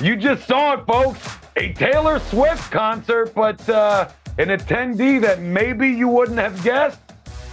You 0.00 0.16
just 0.16 0.46
saw 0.46 0.74
it, 0.74 0.86
folks. 0.86 1.20
A 1.56 1.72
Taylor 1.72 2.18
Swift 2.18 2.70
concert, 2.70 3.34
but 3.34 3.66
uh, 3.68 4.08
an 4.38 4.48
attendee 4.48 5.20
that 5.20 5.40
maybe 5.40 5.88
you 5.88 6.08
wouldn't 6.08 6.38
have 6.38 6.62
guessed. 6.62 7.00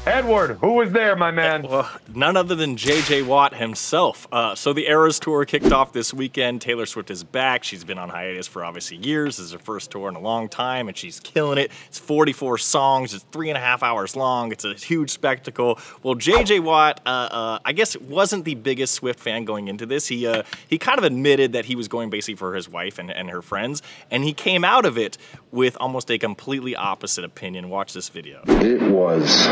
Edward, 0.06 0.58
who 0.60 0.74
was 0.74 0.92
there, 0.92 1.16
my 1.16 1.32
man? 1.32 1.64
Well, 1.64 1.90
none 2.14 2.36
other 2.36 2.56
than 2.56 2.76
J.J. 2.76 3.22
Watt 3.22 3.56
himself. 3.56 4.28
Uh, 4.34 4.54
so 4.54 4.74
the 4.74 4.90
Eras 4.90 5.18
Tour 5.18 5.46
kicked 5.46 5.72
off 5.72 5.94
this 5.94 6.14
weekend. 6.14 6.60
Taylor 6.60 6.86
Swift 6.86 7.10
is 7.10 7.24
back. 7.24 7.64
She's 7.64 7.86
been 7.86 7.98
on 7.98 8.10
hiatus 8.10 8.46
for 8.46 8.66
obviously 8.66 8.98
years. 8.98 9.38
This 9.38 9.46
is 9.46 9.52
her 9.54 9.60
first 9.60 9.92
tour 9.92 10.10
in 10.10 10.16
a 10.16 10.20
long 10.20 10.50
time, 10.50 10.90
and 10.90 10.98
she's 10.98 11.22
killing 11.22 11.58
it. 11.58 11.72
It's 11.88 12.00
44 12.00 12.58
songs. 12.58 13.14
It's 13.14 13.24
three 13.32 13.50
and 13.50 13.58
a 13.58 13.62
half 13.62 13.82
hours 13.82 14.18
long. 14.18 14.52
It's 14.52 14.66
a 14.66 14.74
huge 14.74 15.10
spectacle. 15.10 15.80
Well, 16.04 16.16
J.J. 16.16 16.60
Watt, 16.60 17.00
uh, 17.06 17.30
uh, 17.32 17.60
I 17.64 17.72
guess, 17.72 17.96
wasn't 17.98 18.44
the 18.44 18.56
biggest 18.56 18.96
Swift 18.96 19.22
fan 19.22 19.46
going 19.46 19.70
into 19.70 19.86
this. 19.86 20.08
He 20.08 20.28
uh, 20.28 20.44
he 20.68 20.78
kind 20.78 20.98
of 20.98 21.06
admitted 21.06 21.54
that 21.54 21.64
he 21.64 21.78
was 21.78 21.88
going 21.88 22.10
basically 22.10 22.36
for 22.36 22.56
his 22.56 22.68
wife 22.68 23.00
and, 23.00 23.10
and 23.10 23.30
her 23.30 23.42
friends, 23.42 23.82
and 24.12 24.26
he 24.26 24.34
came 24.34 24.66
out 24.66 24.84
of 24.84 24.98
it 24.98 25.18
with 25.54 25.78
almost 25.80 26.10
a 26.10 26.18
completely 26.18 26.76
opposite 26.76 27.24
opinion. 27.24 27.70
Watch 27.70 27.94
this 27.94 28.10
video. 28.10 28.42
It 28.48 28.82
was 28.82 29.46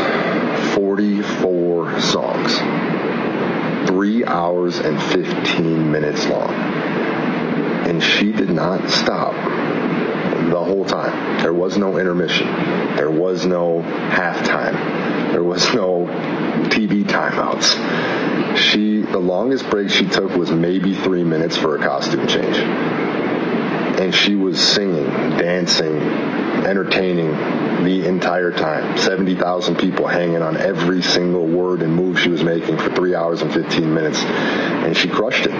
44 0.74 2.00
songs, 2.00 2.56
three 3.88 4.24
hours 4.24 4.80
and 4.80 5.00
15 5.00 5.92
minutes 5.92 6.26
long. 6.26 6.52
And 6.52 8.02
she 8.02 8.32
did 8.32 8.50
not 8.50 8.90
stop 8.90 9.32
the 9.32 10.62
whole 10.62 10.84
time. 10.84 11.38
There 11.40 11.54
was 11.54 11.78
no 11.78 11.98
intermission. 11.98 12.48
There 12.96 13.10
was 13.10 13.46
no 13.46 13.82
halftime. 14.10 15.30
There 15.30 15.44
was 15.44 15.72
no 15.72 16.06
TV 16.68 17.04
timeouts. 17.04 18.56
She, 18.56 19.02
the 19.02 19.18
longest 19.18 19.70
break 19.70 19.88
she 19.88 20.06
took 20.06 20.34
was 20.34 20.50
maybe 20.50 20.94
three 20.94 21.22
minutes 21.22 21.56
for 21.56 21.76
a 21.76 21.78
costume 21.78 22.26
change. 22.26 23.11
And 24.02 24.12
she 24.12 24.34
was 24.34 24.60
singing, 24.60 25.04
dancing, 25.38 25.96
entertaining 26.66 27.30
the 27.84 28.04
entire 28.04 28.50
time. 28.50 28.98
70,000 28.98 29.76
people 29.76 30.08
hanging 30.08 30.42
on 30.42 30.56
every 30.56 31.02
single 31.02 31.46
word 31.46 31.82
and 31.82 31.94
move 31.94 32.18
she 32.18 32.28
was 32.28 32.42
making 32.42 32.78
for 32.78 32.90
three 32.90 33.14
hours 33.14 33.42
and 33.42 33.54
15 33.54 33.94
minutes. 33.94 34.18
And 34.18 34.96
she 34.96 35.08
crushed 35.08 35.46
it. 35.46 35.52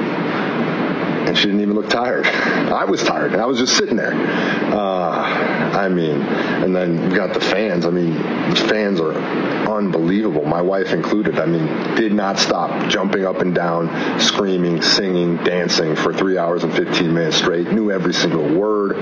And 1.32 1.38
she 1.38 1.46
didn't 1.46 1.62
even 1.62 1.74
look 1.74 1.88
tired. 1.88 2.26
I 2.26 2.84
was 2.84 3.02
tired, 3.02 3.34
I 3.36 3.46
was 3.46 3.58
just 3.58 3.74
sitting 3.74 3.96
there. 3.96 4.12
Uh, 4.12 5.72
I 5.72 5.88
mean, 5.88 6.20
and 6.20 6.76
then 6.76 7.10
you 7.10 7.16
got 7.16 7.32
the 7.32 7.40
fans. 7.40 7.86
I 7.86 7.90
mean, 7.90 8.16
the 8.50 8.66
fans 8.68 9.00
are 9.00 9.14
unbelievable, 9.14 10.44
my 10.44 10.60
wife 10.60 10.92
included. 10.92 11.38
I 11.38 11.46
mean, 11.46 11.64
did 11.94 12.12
not 12.12 12.38
stop 12.38 12.90
jumping 12.90 13.24
up 13.24 13.40
and 13.40 13.54
down, 13.54 14.20
screaming, 14.20 14.82
singing, 14.82 15.38
dancing 15.38 15.96
for 15.96 16.12
three 16.12 16.36
hours 16.36 16.64
and 16.64 16.74
15 16.74 17.14
minutes 17.14 17.38
straight, 17.38 17.72
knew 17.72 17.90
every 17.90 18.12
single 18.12 18.46
word. 18.54 18.98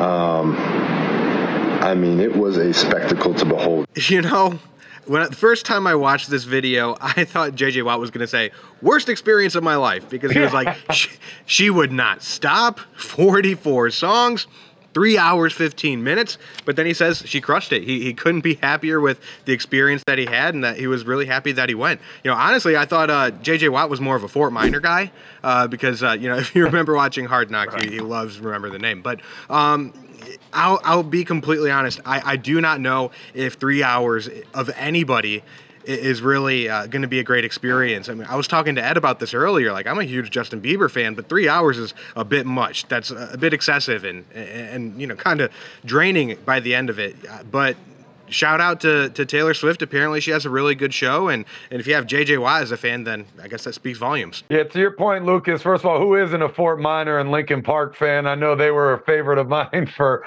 Um, 0.00 0.56
I 0.56 1.94
mean, 1.94 2.18
it 2.18 2.34
was 2.34 2.56
a 2.56 2.74
spectacle 2.74 3.34
to 3.34 3.44
behold. 3.44 3.86
You 3.94 4.22
know, 4.22 4.58
when 5.08 5.22
the 5.28 5.34
first 5.34 5.64
time 5.64 5.86
I 5.86 5.94
watched 5.94 6.30
this 6.30 6.44
video, 6.44 6.96
I 7.00 7.24
thought 7.24 7.52
JJ 7.52 7.84
Watt 7.84 7.98
was 7.98 8.10
going 8.10 8.20
to 8.20 8.26
say 8.26 8.50
worst 8.82 9.08
experience 9.08 9.54
of 9.54 9.64
my 9.64 9.76
life 9.76 10.08
because 10.08 10.30
he 10.30 10.38
was 10.38 10.52
like, 10.52 10.76
she, 10.92 11.08
she 11.46 11.70
would 11.70 11.92
not 11.92 12.22
stop. 12.22 12.80
44 12.96 13.90
songs. 13.90 14.46
Three 14.98 15.16
hours, 15.16 15.52
15 15.52 16.02
minutes. 16.02 16.38
But 16.64 16.74
then 16.74 16.84
he 16.84 16.92
says 16.92 17.22
she 17.24 17.40
crushed 17.40 17.72
it. 17.72 17.84
He, 17.84 18.02
he 18.02 18.12
couldn't 18.12 18.40
be 18.40 18.54
happier 18.54 19.00
with 19.00 19.20
the 19.44 19.52
experience 19.52 20.02
that 20.08 20.18
he 20.18 20.24
had 20.24 20.56
and 20.56 20.64
that 20.64 20.76
he 20.76 20.88
was 20.88 21.04
really 21.04 21.24
happy 21.24 21.52
that 21.52 21.68
he 21.68 21.76
went. 21.76 22.00
You 22.24 22.32
know, 22.32 22.36
honestly, 22.36 22.76
I 22.76 22.84
thought 22.84 23.08
uh, 23.08 23.30
JJ 23.30 23.68
Watt 23.68 23.90
was 23.90 24.00
more 24.00 24.16
of 24.16 24.24
a 24.24 24.28
Fort 24.28 24.52
Minor 24.52 24.80
guy 24.80 25.12
uh, 25.44 25.68
because, 25.68 26.02
uh, 26.02 26.16
you 26.18 26.28
know, 26.28 26.36
if 26.38 26.52
you 26.52 26.64
remember 26.64 26.96
watching 26.96 27.26
Hard 27.26 27.48
Knocks, 27.48 27.80
he, 27.80 27.90
he 27.92 28.00
loves 28.00 28.40
remember 28.40 28.70
the 28.70 28.80
name. 28.80 29.00
But, 29.00 29.20
um, 29.48 29.92
I'll, 30.52 30.80
I'll 30.82 31.04
be 31.04 31.24
completely 31.24 31.70
honest. 31.70 32.00
I, 32.04 32.32
I 32.32 32.36
do 32.36 32.60
not 32.60 32.80
know 32.80 33.12
if 33.34 33.54
three 33.54 33.84
hours 33.84 34.28
of 34.52 34.68
anybody 34.74 35.44
is 35.88 36.20
really 36.20 36.68
uh, 36.68 36.86
going 36.86 37.02
to 37.02 37.08
be 37.08 37.18
a 37.18 37.24
great 37.24 37.44
experience. 37.44 38.08
I 38.08 38.14
mean, 38.14 38.26
I 38.28 38.36
was 38.36 38.46
talking 38.46 38.74
to 38.74 38.84
Ed 38.84 38.96
about 38.96 39.20
this 39.20 39.32
earlier. 39.32 39.72
Like, 39.72 39.86
I'm 39.86 39.98
a 39.98 40.04
huge 40.04 40.30
Justin 40.30 40.60
Bieber 40.60 40.90
fan, 40.90 41.14
but 41.14 41.28
three 41.28 41.48
hours 41.48 41.78
is 41.78 41.94
a 42.14 42.24
bit 42.24 42.46
much. 42.46 42.86
That's 42.88 43.10
a, 43.10 43.36
bit 43.38 43.54
excessive 43.54 44.04
and, 44.04 44.24
and, 44.34 44.48
and 44.48 45.00
you 45.00 45.06
know, 45.06 45.14
kind 45.14 45.40
of 45.40 45.50
draining 45.84 46.36
by 46.44 46.60
the 46.60 46.74
end 46.74 46.90
of 46.90 46.98
it. 46.98 47.16
Uh, 47.28 47.42
But 47.44 47.76
shout 48.28 48.60
out 48.60 48.80
to, 48.82 49.08
to 49.10 49.24
Taylor 49.24 49.54
Swift. 49.54 49.80
Apparently, 49.80 50.20
she 50.20 50.30
has 50.30 50.44
a 50.44 50.50
really 50.50 50.74
good 50.74 50.92
show. 50.92 51.28
And, 51.28 51.46
and 51.70 51.80
if 51.80 51.86
you 51.86 51.94
have 51.94 52.06
JJ 52.06 52.40
Watt 52.40 52.62
as 52.62 52.70
a 52.70 52.76
fan, 52.76 53.04
then 53.04 53.24
I 53.42 53.48
guess 53.48 53.64
that 53.64 53.74
speaks 53.74 53.98
volumes. 53.98 54.42
Yeah, 54.50 54.64
to 54.64 54.78
your 54.78 54.92
point, 54.92 55.24
Lucas. 55.24 55.62
First 55.62 55.84
of 55.84 55.90
all, 55.90 55.98
who 55.98 56.16
isn't 56.16 56.42
a 56.42 56.48
Fort 56.50 56.80
Minor 56.80 57.18
and 57.18 57.30
Linkin 57.30 57.62
Park 57.62 57.96
fan? 57.96 58.26
I 58.26 58.34
know 58.34 58.54
they 58.54 58.70
were 58.70 58.92
a 58.92 59.00
favorite 59.04 59.38
of 59.38 59.48
mine 59.72 59.90
for 59.96 60.24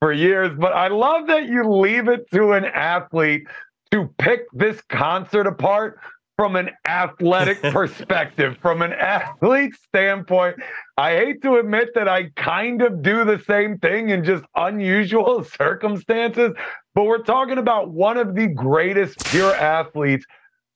for 0.00 0.12
years, 0.12 0.50
but 0.58 0.72
I 0.72 0.88
love 0.88 1.28
that 1.28 1.48
you 1.48 1.62
leave 1.70 2.08
it 2.08 2.28
to 2.32 2.52
an 2.52 2.64
athlete 2.64 3.46
to 3.94 4.12
pick 4.18 4.40
this 4.52 4.82
concert 4.88 5.46
apart 5.46 6.00
from 6.36 6.56
an 6.56 6.68
athletic 6.84 7.62
perspective, 7.62 8.56
from 8.60 8.82
an 8.82 8.92
athlete 8.92 9.72
standpoint. 9.86 10.56
I 10.96 11.12
hate 11.12 11.42
to 11.42 11.58
admit 11.58 11.90
that 11.94 12.08
I 12.08 12.30
kind 12.30 12.82
of 12.82 13.02
do 13.02 13.24
the 13.24 13.40
same 13.46 13.78
thing 13.78 14.10
in 14.10 14.24
just 14.24 14.42
unusual 14.56 15.44
circumstances, 15.58 16.54
but 16.96 17.04
we're 17.04 17.22
talking 17.22 17.58
about 17.58 17.90
one 17.90 18.16
of 18.16 18.34
the 18.34 18.48
greatest 18.48 19.24
pure 19.26 19.54
athletes 19.54 20.26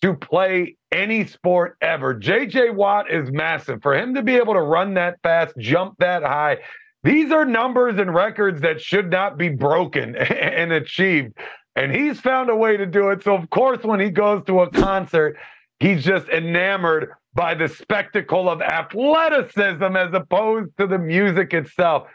to 0.02 0.14
play 0.14 0.76
any 0.92 1.26
sport 1.26 1.76
ever. 1.80 2.14
JJ 2.14 2.72
Watt 2.76 3.10
is 3.10 3.32
massive. 3.32 3.82
For 3.82 3.98
him 3.98 4.14
to 4.14 4.22
be 4.22 4.36
able 4.36 4.54
to 4.54 4.62
run 4.62 4.94
that 4.94 5.18
fast, 5.24 5.54
jump 5.58 5.96
that 5.98 6.22
high, 6.22 6.58
these 7.02 7.32
are 7.32 7.44
numbers 7.44 7.98
and 7.98 8.14
records 8.14 8.60
that 8.60 8.80
should 8.80 9.10
not 9.10 9.38
be 9.38 9.48
broken 9.48 10.14
and 10.16 10.72
achieved. 10.72 11.36
And 11.78 11.94
he's 11.94 12.18
found 12.18 12.50
a 12.50 12.56
way 12.56 12.76
to 12.76 12.86
do 12.86 13.10
it. 13.10 13.22
So, 13.22 13.36
of 13.36 13.48
course, 13.50 13.84
when 13.84 14.00
he 14.00 14.10
goes 14.10 14.42
to 14.46 14.62
a 14.62 14.70
concert, 14.70 15.36
he's 15.78 16.02
just 16.02 16.28
enamored 16.28 17.12
by 17.34 17.54
the 17.54 17.68
spectacle 17.68 18.50
of 18.50 18.60
athleticism 18.60 19.96
as 19.96 20.12
opposed 20.12 20.76
to 20.78 20.88
the 20.88 20.98
music 20.98 21.54
itself. 21.54 22.08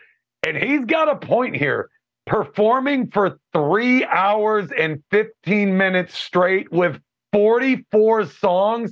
And 0.45 0.57
he's 0.57 0.83
got 0.83 1.07
a 1.07 1.15
point 1.15 1.55
here. 1.55 1.89
Performing 2.25 3.09
for 3.11 3.39
three 3.53 4.03
hours 4.03 4.69
and 4.77 5.01
15 5.11 5.77
minutes 5.77 6.17
straight 6.17 6.69
with 6.69 6.99
44 7.31 8.25
songs. 8.25 8.91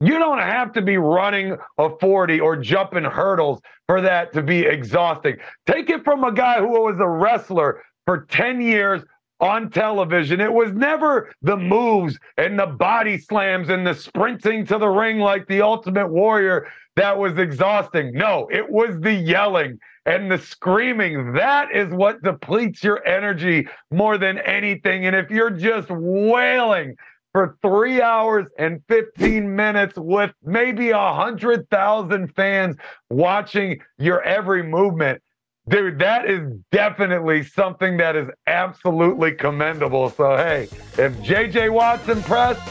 You 0.00 0.20
don't 0.20 0.38
have 0.38 0.72
to 0.74 0.82
be 0.82 0.98
running 0.98 1.56
a 1.78 1.90
40 1.98 2.38
or 2.38 2.56
jumping 2.56 3.04
hurdles 3.04 3.60
for 3.88 4.00
that 4.02 4.32
to 4.34 4.42
be 4.42 4.60
exhausting. 4.60 5.38
Take 5.66 5.90
it 5.90 6.04
from 6.04 6.22
a 6.22 6.32
guy 6.32 6.60
who 6.60 6.68
was 6.68 7.00
a 7.00 7.08
wrestler 7.08 7.82
for 8.04 8.24
10 8.30 8.60
years 8.60 9.02
on 9.40 9.70
television. 9.70 10.40
It 10.40 10.52
was 10.52 10.72
never 10.72 11.32
the 11.42 11.56
moves 11.56 12.18
and 12.36 12.58
the 12.58 12.66
body 12.66 13.18
slams 13.18 13.68
and 13.68 13.86
the 13.86 13.94
sprinting 13.94 14.66
to 14.66 14.78
the 14.78 14.88
ring 14.88 15.18
like 15.18 15.46
the 15.46 15.62
Ultimate 15.62 16.08
Warrior 16.08 16.66
that 16.96 17.18
was 17.18 17.38
exhausting. 17.38 18.12
No, 18.12 18.48
it 18.50 18.68
was 18.70 18.98
the 19.00 19.12
yelling 19.12 19.78
and 20.06 20.30
the 20.30 20.38
screaming. 20.38 21.34
That 21.34 21.74
is 21.74 21.92
what 21.92 22.22
depletes 22.22 22.82
your 22.82 23.06
energy 23.06 23.68
more 23.90 24.16
than 24.16 24.38
anything. 24.38 25.06
And 25.06 25.14
if 25.14 25.30
you're 25.30 25.50
just 25.50 25.90
wailing, 25.90 26.96
for 27.36 27.58
three 27.60 28.00
hours 28.00 28.46
and 28.58 28.80
15 28.88 29.54
minutes 29.54 29.92
with 29.98 30.32
maybe 30.42 30.88
a 30.88 31.12
hundred 31.12 31.68
thousand 31.68 32.34
fans 32.34 32.76
watching 33.10 33.78
your 33.98 34.22
every 34.22 34.62
movement. 34.62 35.20
Dude, 35.68 35.98
that 35.98 36.30
is 36.30 36.52
definitely 36.70 37.42
something 37.42 37.96
that 37.96 38.14
is 38.14 38.28
absolutely 38.46 39.32
commendable. 39.32 40.10
So, 40.10 40.36
hey, 40.36 40.68
if 40.96 41.12
JJ 41.24 41.72
Watt's 41.72 42.08
impressed, 42.08 42.62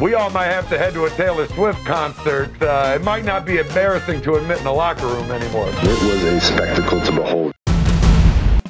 we 0.00 0.14
all 0.14 0.30
might 0.30 0.46
have 0.46 0.66
to 0.70 0.78
head 0.78 0.94
to 0.94 1.04
a 1.04 1.10
Taylor 1.10 1.46
Swift 1.48 1.84
concert. 1.84 2.50
Uh, 2.62 2.96
it 2.98 3.04
might 3.04 3.26
not 3.26 3.44
be 3.44 3.58
embarrassing 3.58 4.22
to 4.22 4.36
admit 4.36 4.56
in 4.56 4.64
the 4.64 4.72
locker 4.72 5.06
room 5.06 5.30
anymore. 5.30 5.68
It 5.68 6.02
was 6.02 6.22
a 6.22 6.40
spectacle 6.40 7.02
to 7.02 7.12
behold. 7.12 7.52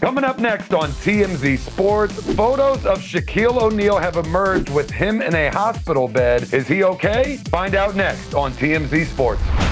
Coming 0.01 0.25
up 0.25 0.41
next 0.41 0.75
on 0.75 0.91
TMZ 0.91 1.59
Sports, 1.59 2.21
photos 2.35 2.85
of 2.85 2.99
Shaquille 2.99 3.63
O'Neal 3.63 3.97
have 3.97 4.17
emerged 4.17 4.71
with 4.71 4.91
him 4.91 5.23
in 5.23 5.37
a 5.37 5.51
hospital 5.51 6.09
bed. 6.09 6.53
Is 6.53 6.67
he 6.67 6.83
okay? 6.83 7.37
Find 7.49 7.77
out 7.77 7.95
next 7.95 8.35
on 8.35 8.51
TMZ 8.55 9.07
Sports. 9.07 9.72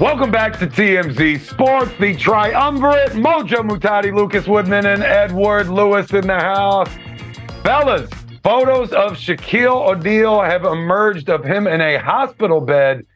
Welcome 0.00 0.30
back 0.30 0.56
to 0.60 0.68
TMZ 0.68 1.40
Sports, 1.40 1.90
the 1.98 2.14
triumvirate. 2.14 3.14
Mojo 3.14 3.68
Muhtadi, 3.68 4.14
Lucas 4.14 4.46
Woodman, 4.46 4.86
and 4.86 5.02
Edward 5.02 5.68
Lewis 5.68 6.12
in 6.12 6.24
the 6.24 6.38
house. 6.38 6.88
Fellas, 7.64 8.08
photos 8.44 8.92
of 8.92 9.14
Shaquille 9.14 9.88
O'Neal 9.88 10.40
have 10.40 10.64
emerged 10.64 11.28
of 11.28 11.42
him 11.42 11.66
in 11.66 11.80
a 11.80 11.96
hospital 11.98 12.60
bed. 12.60 13.06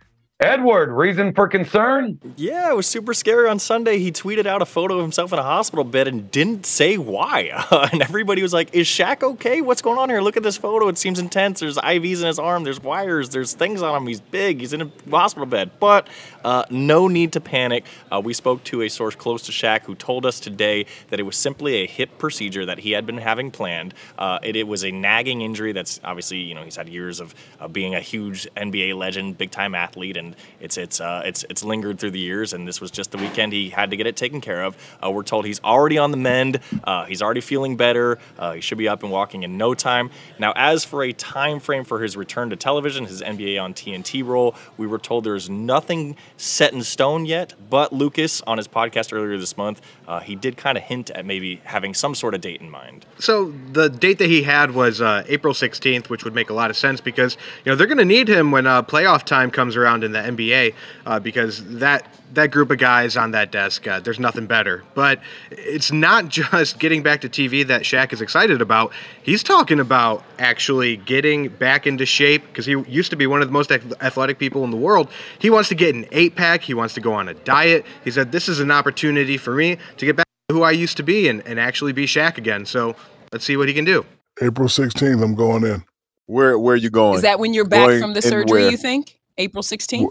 Edward, 0.42 0.90
reason 0.90 1.32
for 1.32 1.46
concern? 1.46 2.18
Yeah, 2.34 2.70
it 2.70 2.74
was 2.74 2.88
super 2.88 3.14
scary 3.14 3.48
on 3.48 3.60
Sunday. 3.60 3.98
He 3.98 4.10
tweeted 4.10 4.44
out 4.44 4.60
a 4.60 4.66
photo 4.66 4.96
of 4.96 5.02
himself 5.02 5.32
in 5.32 5.38
a 5.38 5.42
hospital 5.44 5.84
bed 5.84 6.08
and 6.08 6.32
didn't 6.32 6.66
say 6.66 6.98
why. 6.98 7.64
and 7.92 8.02
everybody 8.02 8.42
was 8.42 8.52
like, 8.52 8.74
Is 8.74 8.88
Shaq 8.88 9.22
okay? 9.22 9.60
What's 9.60 9.82
going 9.82 9.98
on 9.98 10.10
here? 10.10 10.20
Look 10.20 10.36
at 10.36 10.42
this 10.42 10.56
photo. 10.56 10.88
It 10.88 10.98
seems 10.98 11.20
intense. 11.20 11.60
There's 11.60 11.76
IVs 11.76 12.22
in 12.22 12.26
his 12.26 12.40
arm, 12.40 12.64
there's 12.64 12.82
wires, 12.82 13.28
there's 13.28 13.52
things 13.52 13.82
on 13.82 13.94
him. 13.94 14.08
He's 14.08 14.20
big, 14.20 14.58
he's 14.58 14.72
in 14.72 14.82
a 14.82 14.90
hospital 15.12 15.46
bed. 15.46 15.70
But 15.78 16.08
uh, 16.44 16.64
no 16.70 17.08
need 17.08 17.32
to 17.32 17.40
panic. 17.40 17.84
Uh, 18.10 18.20
we 18.20 18.32
spoke 18.32 18.62
to 18.64 18.82
a 18.82 18.88
source 18.88 19.14
close 19.14 19.42
to 19.42 19.52
Shaq 19.52 19.82
who 19.82 19.94
told 19.94 20.26
us 20.26 20.40
today 20.40 20.86
that 21.10 21.20
it 21.20 21.22
was 21.24 21.36
simply 21.36 21.76
a 21.76 21.86
hip 21.86 22.18
procedure 22.18 22.66
that 22.66 22.78
he 22.78 22.92
had 22.92 23.06
been 23.06 23.18
having 23.18 23.50
planned. 23.50 23.94
Uh, 24.18 24.38
it, 24.42 24.56
it, 24.56 24.66
was 24.66 24.84
a 24.84 24.90
nagging 24.90 25.42
injury 25.42 25.72
that's 25.72 26.00
obviously, 26.04 26.38
you 26.38 26.54
know, 26.54 26.62
he's 26.62 26.76
had 26.76 26.88
years 26.88 27.20
of 27.20 27.34
being 27.72 27.94
a 27.94 28.00
huge 28.00 28.48
NBA 28.56 28.96
legend, 28.96 29.36
big 29.38 29.50
time 29.50 29.74
athlete, 29.74 30.16
and 30.16 30.34
it's 30.60 30.78
it's 30.78 31.00
uh, 31.00 31.22
it's 31.24 31.44
it's 31.50 31.62
lingered 31.62 31.98
through 31.98 32.12
the 32.12 32.18
years, 32.18 32.52
and 32.52 32.66
this 32.66 32.80
was 32.80 32.90
just 32.90 33.10
the 33.10 33.18
weekend 33.18 33.52
he 33.52 33.70
had 33.70 33.90
to 33.90 33.96
get 33.96 34.06
it 34.06 34.16
taken 34.16 34.40
care 34.40 34.62
of. 34.62 34.76
Uh, 35.04 35.10
we're 35.10 35.22
told 35.22 35.44
he's 35.44 35.60
already 35.60 35.98
on 35.98 36.10
the 36.10 36.16
mend. 36.16 36.60
Uh, 36.84 37.04
he's 37.04 37.22
already 37.22 37.40
feeling 37.40 37.76
better. 37.76 38.18
He 38.54 38.60
should 38.60 38.78
be 38.78 38.88
up 38.88 39.02
and 39.02 39.12
walking 39.12 39.42
in 39.42 39.56
no 39.56 39.74
time. 39.74 40.10
Now, 40.38 40.52
as 40.56 40.84
for 40.84 41.02
a 41.02 41.12
time 41.12 41.60
frame 41.60 41.84
for 41.84 42.00
his 42.00 42.16
return 42.16 42.50
to 42.50 42.56
television, 42.56 43.06
his 43.06 43.22
NBA 43.22 43.62
on 43.62 43.74
TNT 43.74 44.24
role, 44.24 44.54
we 44.76 44.86
were 44.86 44.98
told 44.98 45.24
there's 45.24 45.48
nothing 45.48 46.16
set 46.42 46.72
in 46.72 46.82
stone 46.82 47.24
yet. 47.24 47.54
But 47.70 47.92
Lucas, 47.92 48.40
on 48.42 48.58
his 48.58 48.66
podcast 48.66 49.12
earlier 49.12 49.38
this 49.38 49.56
month, 49.56 49.80
uh, 50.08 50.20
he 50.20 50.34
did 50.34 50.56
kind 50.56 50.76
of 50.76 50.82
hint 50.82 51.10
at 51.10 51.24
maybe 51.24 51.60
having 51.64 51.94
some 51.94 52.14
sort 52.14 52.34
of 52.34 52.40
date 52.40 52.60
in 52.60 52.68
mind. 52.68 53.06
So 53.20 53.52
the 53.72 53.88
date 53.88 54.18
that 54.18 54.28
he 54.28 54.42
had 54.42 54.72
was 54.72 55.00
uh, 55.00 55.22
April 55.28 55.54
16th, 55.54 56.08
which 56.08 56.24
would 56.24 56.34
make 56.34 56.50
a 56.50 56.54
lot 56.54 56.68
of 56.68 56.76
sense 56.76 57.00
because 57.00 57.36
you 57.64 57.70
know 57.70 57.76
they're 57.76 57.86
going 57.86 57.98
to 57.98 58.04
need 58.04 58.28
him 58.28 58.50
when 58.50 58.64
playoff 58.64 59.22
time 59.22 59.50
comes 59.50 59.76
around 59.76 60.02
in 60.02 60.12
the 60.12 60.18
NBA 60.18 60.74
uh, 61.06 61.20
because 61.20 61.64
that 61.78 62.06
that 62.34 62.50
group 62.50 62.70
of 62.70 62.78
guys 62.78 63.16
on 63.16 63.32
that 63.32 63.50
desk, 63.50 63.86
uh, 63.86 64.00
there's 64.00 64.18
nothing 64.18 64.46
better. 64.46 64.82
But 64.94 65.20
it's 65.50 65.92
not 65.92 66.28
just 66.40 66.78
getting 66.78 67.02
back 67.02 67.20
to 67.22 67.28
TV 67.28 67.66
that 67.66 67.82
Shaq 67.82 68.12
is 68.12 68.20
excited 68.20 68.60
about. 68.60 68.92
He's 69.22 69.42
talking 69.42 69.80
about 69.80 70.24
actually 70.38 70.96
getting 70.96 71.48
back 71.48 71.86
into 71.86 72.06
shape 72.06 72.42
because 72.46 72.66
he 72.66 72.72
used 72.88 73.10
to 73.10 73.16
be 73.16 73.26
one 73.26 73.42
of 73.42 73.48
the 73.48 73.52
most 73.52 73.70
athletic 73.70 74.38
people 74.38 74.64
in 74.64 74.70
the 74.70 74.76
world. 74.76 75.08
He 75.38 75.50
wants 75.50 75.68
to 75.70 75.74
get 75.74 75.94
an 75.94 76.06
eight 76.12 76.34
pack. 76.34 76.62
He 76.62 76.74
wants 76.74 76.94
to 76.94 77.00
go 77.00 77.12
on 77.12 77.28
a 77.28 77.34
diet. 77.34 77.84
He 78.04 78.10
said, 78.10 78.32
This 78.32 78.48
is 78.48 78.60
an 78.60 78.70
opportunity 78.70 79.36
for 79.36 79.54
me 79.54 79.78
to 79.96 80.06
get 80.06 80.16
back 80.16 80.26
to 80.48 80.54
who 80.54 80.62
I 80.62 80.72
used 80.72 80.96
to 80.98 81.02
be 81.02 81.28
and, 81.28 81.46
and 81.46 81.60
actually 81.60 81.92
be 81.92 82.06
Shaq 82.06 82.38
again. 82.38 82.66
So 82.66 82.96
let's 83.32 83.44
see 83.44 83.56
what 83.56 83.68
he 83.68 83.74
can 83.74 83.84
do. 83.84 84.04
April 84.40 84.68
16th, 84.68 85.22
I'm 85.22 85.34
going 85.34 85.64
in. 85.64 85.84
Where 86.26 86.58
where 86.58 86.74
are 86.74 86.78
you 86.78 86.88
going? 86.88 87.16
Is 87.16 87.22
that 87.22 87.38
when 87.38 87.52
you're 87.52 87.66
back 87.66 87.88
going 87.88 88.00
from 88.00 88.14
the 88.14 88.22
surgery, 88.22 88.68
you 88.68 88.76
think? 88.76 89.18
April 89.38 89.62
16th? 89.62 90.08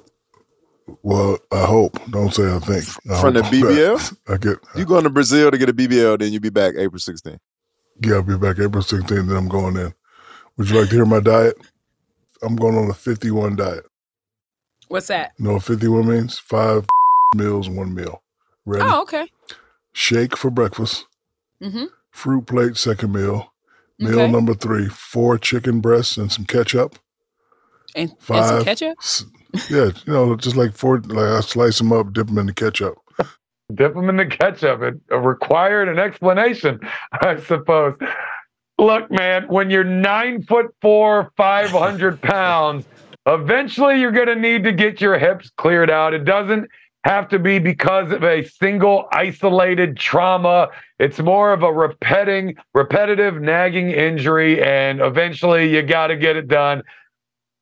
Well, 1.04 1.38
I 1.52 1.66
hope. 1.66 2.00
Don't 2.12 2.34
say 2.34 2.54
I 2.54 2.60
think. 2.60 2.86
I 3.12 3.22
From 3.22 3.34
the 3.36 3.42
BBL? 3.42 4.18
I 4.28 4.38
get. 4.38 4.58
You 4.76 4.86
going 4.86 5.04
to 5.04 5.10
Brazil 5.10 5.52
to 5.52 5.58
get 5.58 5.70
a 5.70 5.74
BBL, 5.74 6.20
then 6.20 6.32
you'll 6.32 6.42
be 6.42 6.50
back 6.50 6.76
April 6.78 7.00
16th. 7.00 7.38
Yeah, 8.04 8.16
I'll 8.16 8.24
be 8.24 8.38
back 8.38 8.60
April 8.60 8.84
16th, 8.84 9.28
then 9.28 9.36
I'm 9.36 9.48
going 9.48 9.78
in. 9.78 9.94
Would 10.58 10.70
you 10.70 10.80
like 10.80 10.90
to 10.90 10.96
hear 10.96 11.06
my 11.06 11.20
diet? 11.20 11.56
I'm 12.42 12.56
going 12.56 12.76
on 12.78 12.90
a 12.90 12.94
51 12.94 13.56
diet. 13.56 13.86
What's 14.88 15.08
that? 15.08 15.34
You 15.38 15.46
know 15.46 15.54
what 15.54 15.64
51 15.64 16.08
means? 16.08 16.40
Five 16.40 16.86
meals, 17.36 17.70
one 17.70 17.94
meal. 17.94 18.24
Ready? 18.66 18.84
Oh, 18.86 19.02
okay. 19.04 19.28
Shake 19.94 20.36
for 20.38 20.50
breakfast. 20.50 21.06
Mm-hmm. 21.62 21.86
Fruit 22.12 22.46
plate, 22.46 22.78
second 22.78 23.14
meal. 23.14 23.54
Meal 24.00 24.20
Okay. 24.22 24.32
number 24.32 24.54
three, 24.54 24.88
four 24.88 25.38
chicken 25.38 25.80
breasts 25.80 26.18
and 26.18 26.32
some 26.32 26.46
ketchup. 26.46 26.98
And, 27.96 28.10
and 28.10 28.20
Five. 28.20 28.46
some 28.48 28.64
ketchup? 28.64 28.98
S- 29.00 29.26
Yeah, 29.70 29.92
you 30.06 30.14
know, 30.14 30.36
just 30.36 30.56
like 30.56 30.74
four, 30.74 31.00
like 31.00 31.26
I 31.26 31.40
slice 31.42 31.78
them 31.78 31.92
up, 31.92 32.14
dip 32.14 32.28
them 32.28 32.38
in 32.38 32.46
the 32.46 32.54
ketchup. 32.54 32.98
Dip 33.74 33.94
them 33.94 34.10
in 34.10 34.18
the 34.18 34.26
ketchup. 34.26 34.82
It 34.82 35.16
required 35.16 35.88
an 35.90 36.00
explanation, 36.00 36.80
I 37.12 37.40
suppose. 37.40 37.96
Look, 38.78 39.12
man, 39.12 39.46
when 39.48 39.70
you're 39.70 39.84
nine 39.84 40.44
foot 40.44 40.74
four, 40.82 41.32
500 41.38 42.22
pounds, 42.24 42.86
eventually 43.26 44.00
you're 44.00 44.12
going 44.12 44.28
to 44.28 44.36
need 44.36 44.64
to 44.64 44.72
get 44.72 45.00
your 45.00 45.18
hips 45.18 45.52
cleared 45.58 45.90
out. 45.90 46.14
It 46.14 46.26
doesn't 46.26 46.70
have 47.04 47.28
to 47.30 47.40
be 47.40 47.60
because 47.60 48.12
of 48.12 48.24
a 48.24 48.44
single 48.46 49.08
isolated 49.12 49.98
trauma. 49.98 50.70
It's 51.00 51.20
more 51.20 51.52
of 51.52 51.64
a 51.64 51.72
repeating, 51.72 52.56
repetitive 52.74 53.42
nagging 53.42 53.92
injury, 53.92 54.62
and 54.64 55.02
eventually 55.02 55.74
you 55.74 55.82
got 55.82 56.08
to 56.08 56.16
get 56.16 56.36
it 56.36 56.48
done. 56.48 56.84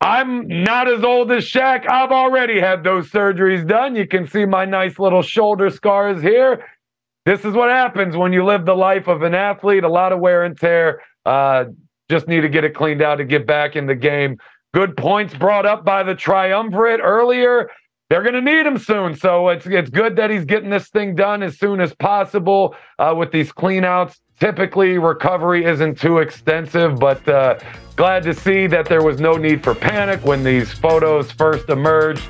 I'm 0.02 0.48
not 0.48 0.88
as 0.88 1.04
old 1.04 1.32
as 1.32 1.44
Shaq. 1.44 1.90
I've 1.90 2.12
already 2.12 2.60
had 2.60 2.84
those 2.84 3.10
surgeries 3.10 3.68
done. 3.68 3.96
You 3.96 4.08
can 4.08 4.28
see 4.28 4.46
my 4.46 4.64
nice 4.64 4.98
little 4.98 5.22
shoulder 5.22 5.70
scars 5.70 6.22
here. 6.22 6.66
This 7.26 7.44
is 7.44 7.54
what 7.54 7.70
happens 7.70 8.16
when 8.16 8.32
you 8.32 8.46
live 8.46 8.66
the 8.66 8.76
life 8.76 9.08
of 9.08 9.24
an 9.24 9.36
athlete, 9.36 9.84
a 9.84 9.90
lot 9.90 10.14
of 10.14 10.20
wear 10.20 10.46
and 10.46 10.58
tear. 10.58 11.02
Uh, 11.26 11.66
just 12.10 12.28
need 12.28 12.42
to 12.42 12.50
get 12.50 12.64
it 12.64 12.74
cleaned 12.74 13.02
out 13.02 13.16
to 13.16 13.26
get 13.26 13.46
back 13.46 13.76
in 13.76 13.88
the 13.88 13.96
game. 13.96 14.38
Good 14.74 14.96
points 14.96 15.34
brought 15.34 15.66
up 15.66 15.84
by 15.84 16.04
the 16.04 16.16
triumvirate 16.16 17.02
earlier. 17.04 17.70
They're 18.10 18.24
going 18.24 18.34
to 18.34 18.42
need 18.42 18.66
him 18.66 18.78
soon. 18.78 19.16
So 19.16 19.50
it's, 19.50 19.66
it's 19.68 19.90
good 19.90 20.16
that 20.16 20.30
he's 20.30 20.46
getting 20.46 20.70
this 20.70 20.88
thing 20.90 21.14
done 21.14 21.44
as 21.44 21.60
soon 21.60 21.82
as 21.82 21.94
possible 21.94 22.74
uh, 22.98 23.14
with 23.18 23.32
these 23.32 23.52
cleanouts. 23.52 24.16
Typically, 24.40 24.98
recovery 24.98 25.66
isn't 25.66 26.00
too 26.00 26.20
extensive, 26.20 26.98
but 26.98 27.28
uh, 27.28 27.60
glad 27.98 28.24
to 28.24 28.34
see 28.34 28.68
that 28.68 28.86
there 28.86 29.04
was 29.04 29.20
no 29.20 29.34
need 29.34 29.62
for 29.62 29.76
panic 29.76 30.24
when 30.24 30.46
these 30.46 30.72
photos 30.72 31.30
first 31.30 31.68
emerged. 31.68 32.24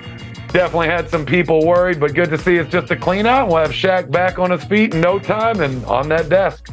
Definitely 0.48 0.88
had 0.88 1.08
some 1.08 1.24
people 1.24 1.64
worried, 1.68 2.00
but 2.00 2.16
good 2.16 2.32
to 2.32 2.38
see 2.40 2.56
it's 2.56 2.72
just 2.72 2.90
a 2.90 2.96
clean 2.96 3.28
out. 3.28 3.50
We'll 3.50 3.58
have 3.58 3.70
Shaq 3.70 4.10
back 4.10 4.40
on 4.40 4.50
his 4.50 4.64
feet 4.64 4.96
in 4.96 5.02
no 5.02 5.20
time 5.20 5.62
and 5.62 5.86
on 5.86 6.10
that 6.10 6.30
desk. 6.30 6.68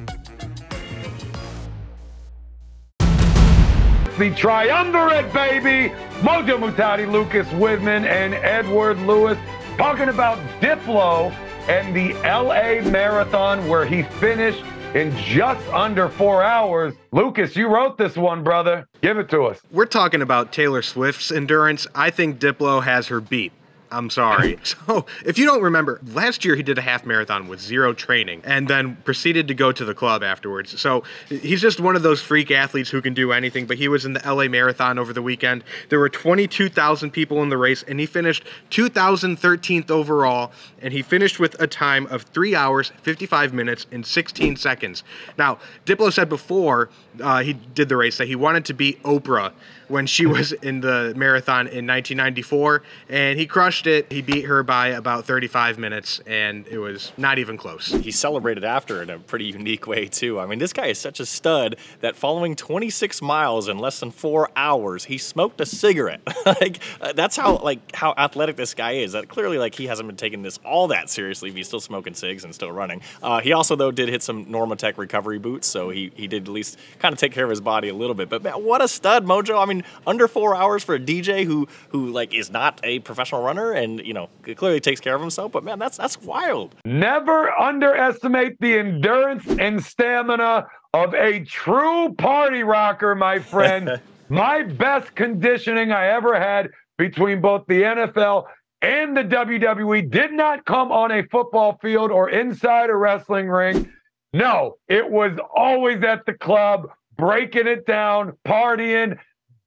The 4.18 4.33
triumvirate, 4.35 5.31
baby! 5.35 5.94
Mojo 6.20 6.59
Muhtadi, 6.59 7.12
Lucas 7.12 7.46
Widman, 7.49 8.07
and 8.07 8.33
Edward 8.33 8.99
Lewis 9.01 9.37
talking 9.77 10.09
about 10.09 10.38
Diplo 10.62 11.31
and 11.68 11.94
the 11.94 12.14
LA 12.22 12.81
Marathon 12.90 13.68
where 13.68 13.85
he 13.85 14.05
finished 14.05 14.62
in 14.96 15.14
just 15.18 15.68
under 15.68 16.09
four 16.09 16.42
hours. 16.42 16.94
Lucas, 17.12 17.54
you 17.54 17.68
wrote 17.68 17.98
this 17.98 18.16
one, 18.16 18.42
brother. 18.42 18.88
Give 19.02 19.18
it 19.18 19.28
to 19.28 19.42
us. 19.42 19.61
We're 19.70 19.85
talking 19.85 20.22
about 20.22 20.52
Taylor 20.52 20.80
Swift's 20.80 21.30
endurance. 21.30 21.87
I 21.94 22.09
think 22.09 22.38
Diplo 22.38 22.82
has 22.82 23.06
her 23.09 23.20
beat. 23.20 23.52
I'm 23.90 24.11
sorry. 24.11 24.59
So, 24.87 25.07
if 25.25 25.38
you 25.38 25.46
don't 25.46 25.62
remember, 25.62 26.01
last 26.12 26.44
year 26.44 26.55
he 26.55 26.62
did 26.62 26.77
a 26.79 26.81
half 26.81 27.07
marathon 27.07 27.49
with 27.49 27.61
zero 27.61 27.92
training 27.92 28.42
and 28.44 28.68
then 28.68 28.96
proceeded 29.05 29.49
to 29.49 29.55
go 29.55 29.72
to 29.72 29.85
the 29.85 29.94
club 29.94 30.22
afterwards. 30.22 30.81
So, 30.81 31.03
he's 31.29 31.61
just 31.61 31.81
one 31.81 31.96
of 31.96 32.03
those 32.03 32.20
freak 32.20 32.51
athletes 32.51 32.90
who 32.90 33.01
can 33.01 33.14
do 33.14 33.33
anything. 33.33 33.66
But 33.66 33.79
he 33.79 33.88
was 33.88 34.05
in 34.05 34.12
the 34.12 34.20
LA 34.25 34.49
Marathon 34.49 34.99
over 34.99 35.12
the 35.12 35.22
weekend. 35.22 35.64
There 35.88 35.99
were 35.99 36.09
22,000 36.09 37.11
people 37.11 37.42
in 37.42 37.49
the 37.49 37.57
race, 37.57 37.85
and 37.85 37.99
he 37.99 38.07
finished 38.07 38.44
2013th 38.70 39.90
overall. 39.90 40.53
And 40.83 40.92
he 40.92 41.03
finished 41.03 41.38
with 41.38 41.61
a 41.61 41.66
time 41.66 42.07
of 42.07 42.22
3 42.22 42.55
hours, 42.55 42.92
55 43.03 43.55
minutes, 43.55 43.87
and 43.92 44.05
16 44.05 44.57
seconds. 44.57 45.05
Now, 45.38 45.59
Diplo 45.85 46.12
said 46.12 46.29
before 46.29 46.90
uh, 47.20 47.42
he 47.42 47.55
did 47.55 47.88
the 47.88 47.96
race 47.96 48.18
that 48.18 48.29
he 48.29 48.37
wanted 48.37 48.64
to 48.66 48.75
beat 48.75 49.03
Oprah 49.03 49.53
when 49.88 50.07
she 50.07 50.27
was 50.27 50.53
in 50.53 50.81
the 50.81 51.12
marathon 51.16 51.66
in 51.66 51.87
1994, 51.87 52.83
and 53.09 53.38
he 53.38 53.46
crushed 53.46 53.87
it. 53.87 54.11
He 54.11 54.22
beat 54.22 54.44
her 54.44 54.62
by 54.62 54.88
about 54.88 55.25
35 55.25 55.79
minutes, 55.79 56.20
and 56.27 56.66
it 56.68 56.79
was 56.79 57.12
not 57.16 57.38
even 57.38 57.57
close. 57.57 57.88
He 57.88 58.11
celebrated 58.11 58.64
after 58.64 59.03
in 59.03 59.11
a 59.11 59.18
pretty 59.18 59.46
unique 59.46 59.87
way 59.87 60.07
too. 60.07 60.40
I 60.40 60.46
mean, 60.46 60.59
this 60.59 60.72
guy 60.72 60.87
is 60.87 60.99
such 60.99 61.20
a 61.20 61.27
stud 61.27 61.77
that 62.01 62.16
following 62.16 62.57
26 62.57 63.22
miles 63.22 63.68
in 63.68 63.79
less 63.79 64.01
than 64.01 64.11
four 64.11 64.51
hours, 64.57 65.05
he 65.05 65.18
smoked 65.18 65.61
a 65.61 65.66
cigarette. 65.66 66.20
like 66.46 66.81
uh, 67.01 67.12
that's 67.12 67.37
how 67.37 67.59
like 67.59 67.94
how 67.94 68.14
athletic 68.16 68.57
this 68.57 68.75
guy 68.75 68.92
is. 68.92 69.12
That 69.12 69.29
clearly 69.29 69.59
like 69.59 69.75
he 69.75 69.87
hasn't 69.87 70.07
been 70.07 70.16
taking 70.16 70.42
this 70.42 70.59
all 70.64 70.88
that 70.88 71.11
seriously. 71.11 71.51
If 71.51 71.57
he's 71.57 71.66
still 71.66 71.81
smoking 71.81 72.14
cigs 72.14 72.44
and 72.44 72.55
still 72.55 72.72
running. 72.72 73.03
Uh, 73.22 73.40
he 73.40 73.53
also 73.53 73.77
though 73.77 73.90
did 73.90 74.09
hit 74.09 74.22
some 74.22 74.46
Normatec 74.46 74.99
recovery 74.99 75.38
boots, 75.38 75.66
so 75.66 75.90
he 75.90 76.11
he 76.14 76.27
did 76.27 76.44
at 76.44 76.49
least 76.49 76.79
kind 76.99 77.12
of 77.12 77.18
take 77.18 77.33
care 77.33 77.44
of 77.44 77.51
his 77.51 77.61
body 77.61 77.88
a 77.88 77.94
little 77.94 78.14
bit. 78.14 78.29
But 78.29 78.42
man, 78.42 78.64
what 78.64 78.83
a 78.83 78.88
stud, 78.88 79.25
Mojo! 79.25 79.62
I 79.62 79.66
mean, 79.66 79.75
under 80.06 80.28
four 80.28 80.54
hours 80.54 80.82
for 80.84 80.94
a 80.94 81.00
DJ 81.00 81.44
who 81.44 81.68
who 81.90 82.08
like 82.10 82.34
is 82.34 82.50
not 82.50 82.80
a 82.82 83.00
professional 83.00 83.42
runner 83.42 83.72
and 83.72 84.00
you 84.04 84.12
know 84.12 84.28
clearly 84.56 84.80
takes 84.80 85.00
care 85.00 85.14
of 85.14 85.20
himself. 85.20 85.52
But 85.52 85.64
man, 85.64 85.78
that's 85.78 85.96
that's 85.96 86.20
wild. 86.22 86.74
Never 86.84 87.50
underestimate 87.58 88.60
the 88.60 88.78
endurance 88.78 89.46
and 89.58 89.82
stamina 89.82 90.66
of 90.94 91.14
a 91.14 91.44
true 91.44 92.14
party 92.14 92.62
rocker, 92.62 93.14
my 93.14 93.38
friend. 93.38 94.00
my 94.28 94.62
best 94.62 95.14
conditioning 95.14 95.92
I 95.92 96.08
ever 96.08 96.38
had 96.38 96.70
between 96.98 97.40
both 97.40 97.66
the 97.68 97.82
NFL 97.82 98.46
and 98.82 99.16
the 99.16 99.24
WWE 99.24 100.10
did 100.10 100.32
not 100.32 100.64
come 100.64 100.92
on 100.92 101.10
a 101.10 101.22
football 101.28 101.78
field 101.80 102.10
or 102.10 102.30
inside 102.30 102.90
a 102.90 102.96
wrestling 102.96 103.48
ring. 103.48 103.90
No, 104.32 104.76
it 104.88 105.10
was 105.10 105.38
always 105.54 106.02
at 106.02 106.26
the 106.26 106.34
club, 106.34 106.90
breaking 107.16 107.66
it 107.66 107.86
down, 107.86 108.36
partying, 108.44 109.18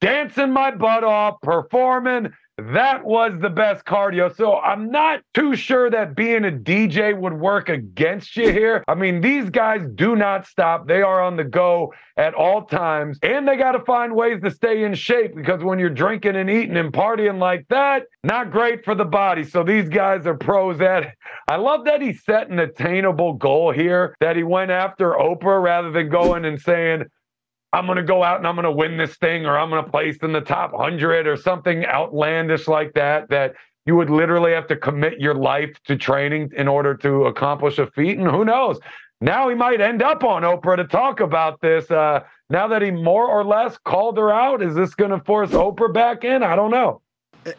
dancing 0.01 0.51
my 0.51 0.71
butt 0.71 1.03
off, 1.03 1.41
performing. 1.41 2.31
That 2.73 3.05
was 3.05 3.39
the 3.39 3.49
best 3.49 3.85
cardio. 3.85 4.35
So 4.35 4.57
I'm 4.57 4.91
not 4.91 5.21
too 5.33 5.55
sure 5.55 5.89
that 5.89 6.15
being 6.15 6.43
a 6.43 6.51
DJ 6.51 7.17
would 7.17 7.33
work 7.33 7.69
against 7.69 8.35
you 8.35 8.51
here. 8.51 8.83
I 8.87 8.95
mean, 8.95 9.21
these 9.21 9.49
guys 9.49 9.81
do 9.95 10.17
not 10.17 10.45
stop. 10.45 10.85
They 10.85 11.01
are 11.01 11.21
on 11.21 11.37
the 11.37 11.45
go 11.45 11.93
at 12.17 12.33
all 12.33 12.65
times. 12.65 13.17
And 13.23 13.47
they 13.47 13.55
got 13.55 13.73
to 13.73 13.85
find 13.85 14.13
ways 14.13 14.41
to 14.43 14.51
stay 14.51 14.83
in 14.83 14.93
shape 14.93 15.35
because 15.35 15.63
when 15.63 15.79
you're 15.79 15.89
drinking 15.89 16.35
and 16.35 16.49
eating 16.49 16.75
and 16.75 16.91
partying 16.91 17.39
like 17.39 17.65
that, 17.69 18.03
not 18.25 18.51
great 18.51 18.83
for 18.83 18.93
the 18.93 19.05
body. 19.05 19.45
So 19.45 19.63
these 19.63 19.87
guys 19.87 20.27
are 20.27 20.35
pros 20.35 20.81
at 20.81 21.03
it. 21.03 21.13
I 21.47 21.55
love 21.55 21.85
that 21.85 22.01
he 22.01 22.11
set 22.11 22.49
an 22.49 22.59
attainable 22.59 23.33
goal 23.35 23.71
here, 23.71 24.17
that 24.19 24.35
he 24.35 24.43
went 24.43 24.71
after 24.71 25.11
Oprah 25.13 25.63
rather 25.63 25.91
than 25.91 26.09
going 26.09 26.43
and 26.43 26.59
saying, 26.59 27.05
I'm 27.71 27.85
going 27.85 27.97
to 27.97 28.03
go 28.03 28.23
out 28.23 28.37
and 28.37 28.47
I'm 28.47 28.55
going 28.55 28.63
to 28.63 28.71
win 28.71 28.97
this 28.97 29.15
thing 29.17 29.45
or 29.45 29.57
I'm 29.57 29.69
going 29.69 29.83
to 29.83 29.91
place 29.91 30.17
in 30.21 30.31
the 30.31 30.41
top 30.41 30.73
100 30.73 31.27
or 31.27 31.37
something 31.37 31.85
outlandish 31.85 32.67
like 32.67 32.93
that, 32.93 33.29
that 33.29 33.53
you 33.85 33.95
would 33.95 34.09
literally 34.09 34.51
have 34.53 34.67
to 34.67 34.75
commit 34.75 35.19
your 35.19 35.35
life 35.35 35.77
to 35.85 35.95
training 35.95 36.51
in 36.57 36.67
order 36.67 36.95
to 36.97 37.25
accomplish 37.25 37.77
a 37.77 37.87
feat. 37.91 38.17
And 38.17 38.29
who 38.29 38.43
knows? 38.43 38.79
Now 39.21 39.49
he 39.49 39.55
might 39.55 39.81
end 39.81 40.01
up 40.01 40.23
on 40.23 40.43
Oprah 40.43 40.77
to 40.77 40.85
talk 40.85 41.19
about 41.19 41.61
this. 41.61 41.89
Uh, 41.91 42.21
now 42.49 42.67
that 42.67 42.81
he 42.81 42.89
more 42.89 43.27
or 43.27 43.43
less 43.43 43.77
called 43.77 44.17
her 44.17 44.31
out, 44.31 44.63
is 44.63 44.73
this 44.73 44.95
going 44.95 45.11
to 45.11 45.19
force 45.25 45.51
Oprah 45.51 45.93
back 45.93 46.23
in? 46.23 46.41
I 46.41 46.55
don't 46.55 46.71
know. 46.71 47.01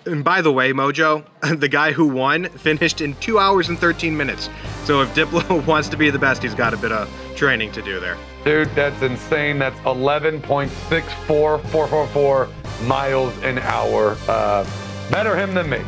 And 0.07 0.25
by 0.25 0.40
the 0.42 0.53
way, 0.53 0.73
Mojo, 0.73 1.25
the 1.61 1.68
guy 1.68 1.92
who 1.92 2.09
won 2.09 2.49
finished 2.49 3.01
in 3.01 3.14
two 3.16 3.38
hours 3.38 3.68
and 3.68 3.79
13 3.79 4.16
minutes. 4.16 4.49
So 4.85 5.03
if 5.03 5.14
Diplo 5.14 5.64
wants 5.66 5.88
to 5.90 5.96
be 5.96 6.11
the 6.11 6.18
best, 6.18 6.42
he's 6.42 6.55
got 6.55 6.75
a 6.75 6.77
bit 6.77 6.92
of 6.92 7.09
training 7.37 7.73
to 7.73 7.83
do 7.83 8.01
there. 8.01 8.16
Dude, 8.44 8.68
that's 8.74 9.00
insane. 9.03 9.59
That's 9.59 9.79
11.64444 9.81 12.48
miles 12.87 13.37
an 13.42 13.59
hour. 13.59 14.16
Uh, 14.26 14.64
better 15.11 15.37
him 15.37 15.53
than 15.55 15.68
me. 15.68 15.83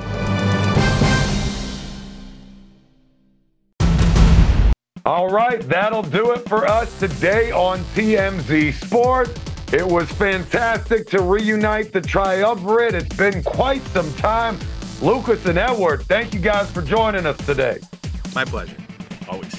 All 5.05 5.29
right, 5.29 5.61
that'll 5.69 6.05
do 6.05 6.31
it 6.33 6.49
for 6.49 6.65
us 6.67 6.97
today 7.01 7.51
on 7.51 7.81
TMZ 7.97 8.73
Sports. 8.75 9.33
It 9.73 9.85
was 9.85 10.09
fantastic 10.12 11.09
to 11.09 11.23
reunite 11.23 11.93
the 11.93 12.01
triumvirate. 12.01 12.95
It's 12.95 13.17
been 13.17 13.43
quite 13.43 13.83
some 13.88 14.12
time. 14.15 14.57
Lucas 15.01 15.45
and 15.47 15.59
Edward, 15.59 16.03
thank 16.03 16.33
you 16.33 16.38
guys 16.38 16.71
for 16.71 16.83
joining 16.83 17.27
us 17.27 17.37
today. 17.38 17.81
My 18.35 18.45
pleasure. 18.45 18.77
Always. 19.29 19.53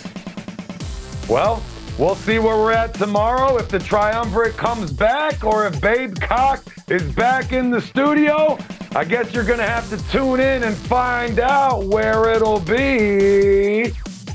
Well, 1.27 1.61
we'll 1.97 2.15
see 2.15 2.39
where 2.39 2.55
we're 2.57 2.71
at 2.71 2.93
tomorrow 2.93 3.57
if 3.57 3.67
the 3.69 3.79
triumvirate 3.79 4.57
comes 4.57 4.91
back 4.91 5.43
or 5.43 5.67
if 5.67 5.79
Babe 5.81 6.15
Cock 6.19 6.63
is 6.89 7.03
back 7.13 7.51
in 7.51 7.69
the 7.69 7.81
studio. 7.81 8.57
I 8.95 9.03
guess 9.03 9.33
you're 9.33 9.43
going 9.43 9.59
to 9.59 9.65
have 9.65 9.89
to 9.89 10.11
tune 10.11 10.39
in 10.39 10.63
and 10.63 10.75
find 10.75 11.39
out 11.39 11.85
where 11.85 12.29
it'll 12.31 12.59
be. 12.59 13.91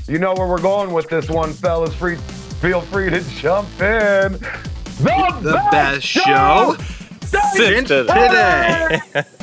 You 0.07 0.19
know 0.19 0.33
where 0.33 0.47
we're 0.47 0.61
going 0.61 0.91
with 0.91 1.07
this 1.09 1.29
one, 1.29 1.53
fellas. 1.53 1.93
Free, 1.95 2.15
feel 2.15 2.81
free 2.81 3.09
to 3.09 3.21
jump 3.37 3.69
in. 3.79 4.33
The, 4.33 5.39
The 5.41 5.67
best 5.71 6.05
show 6.05 6.75
since 7.53 7.87
today. 7.89 8.99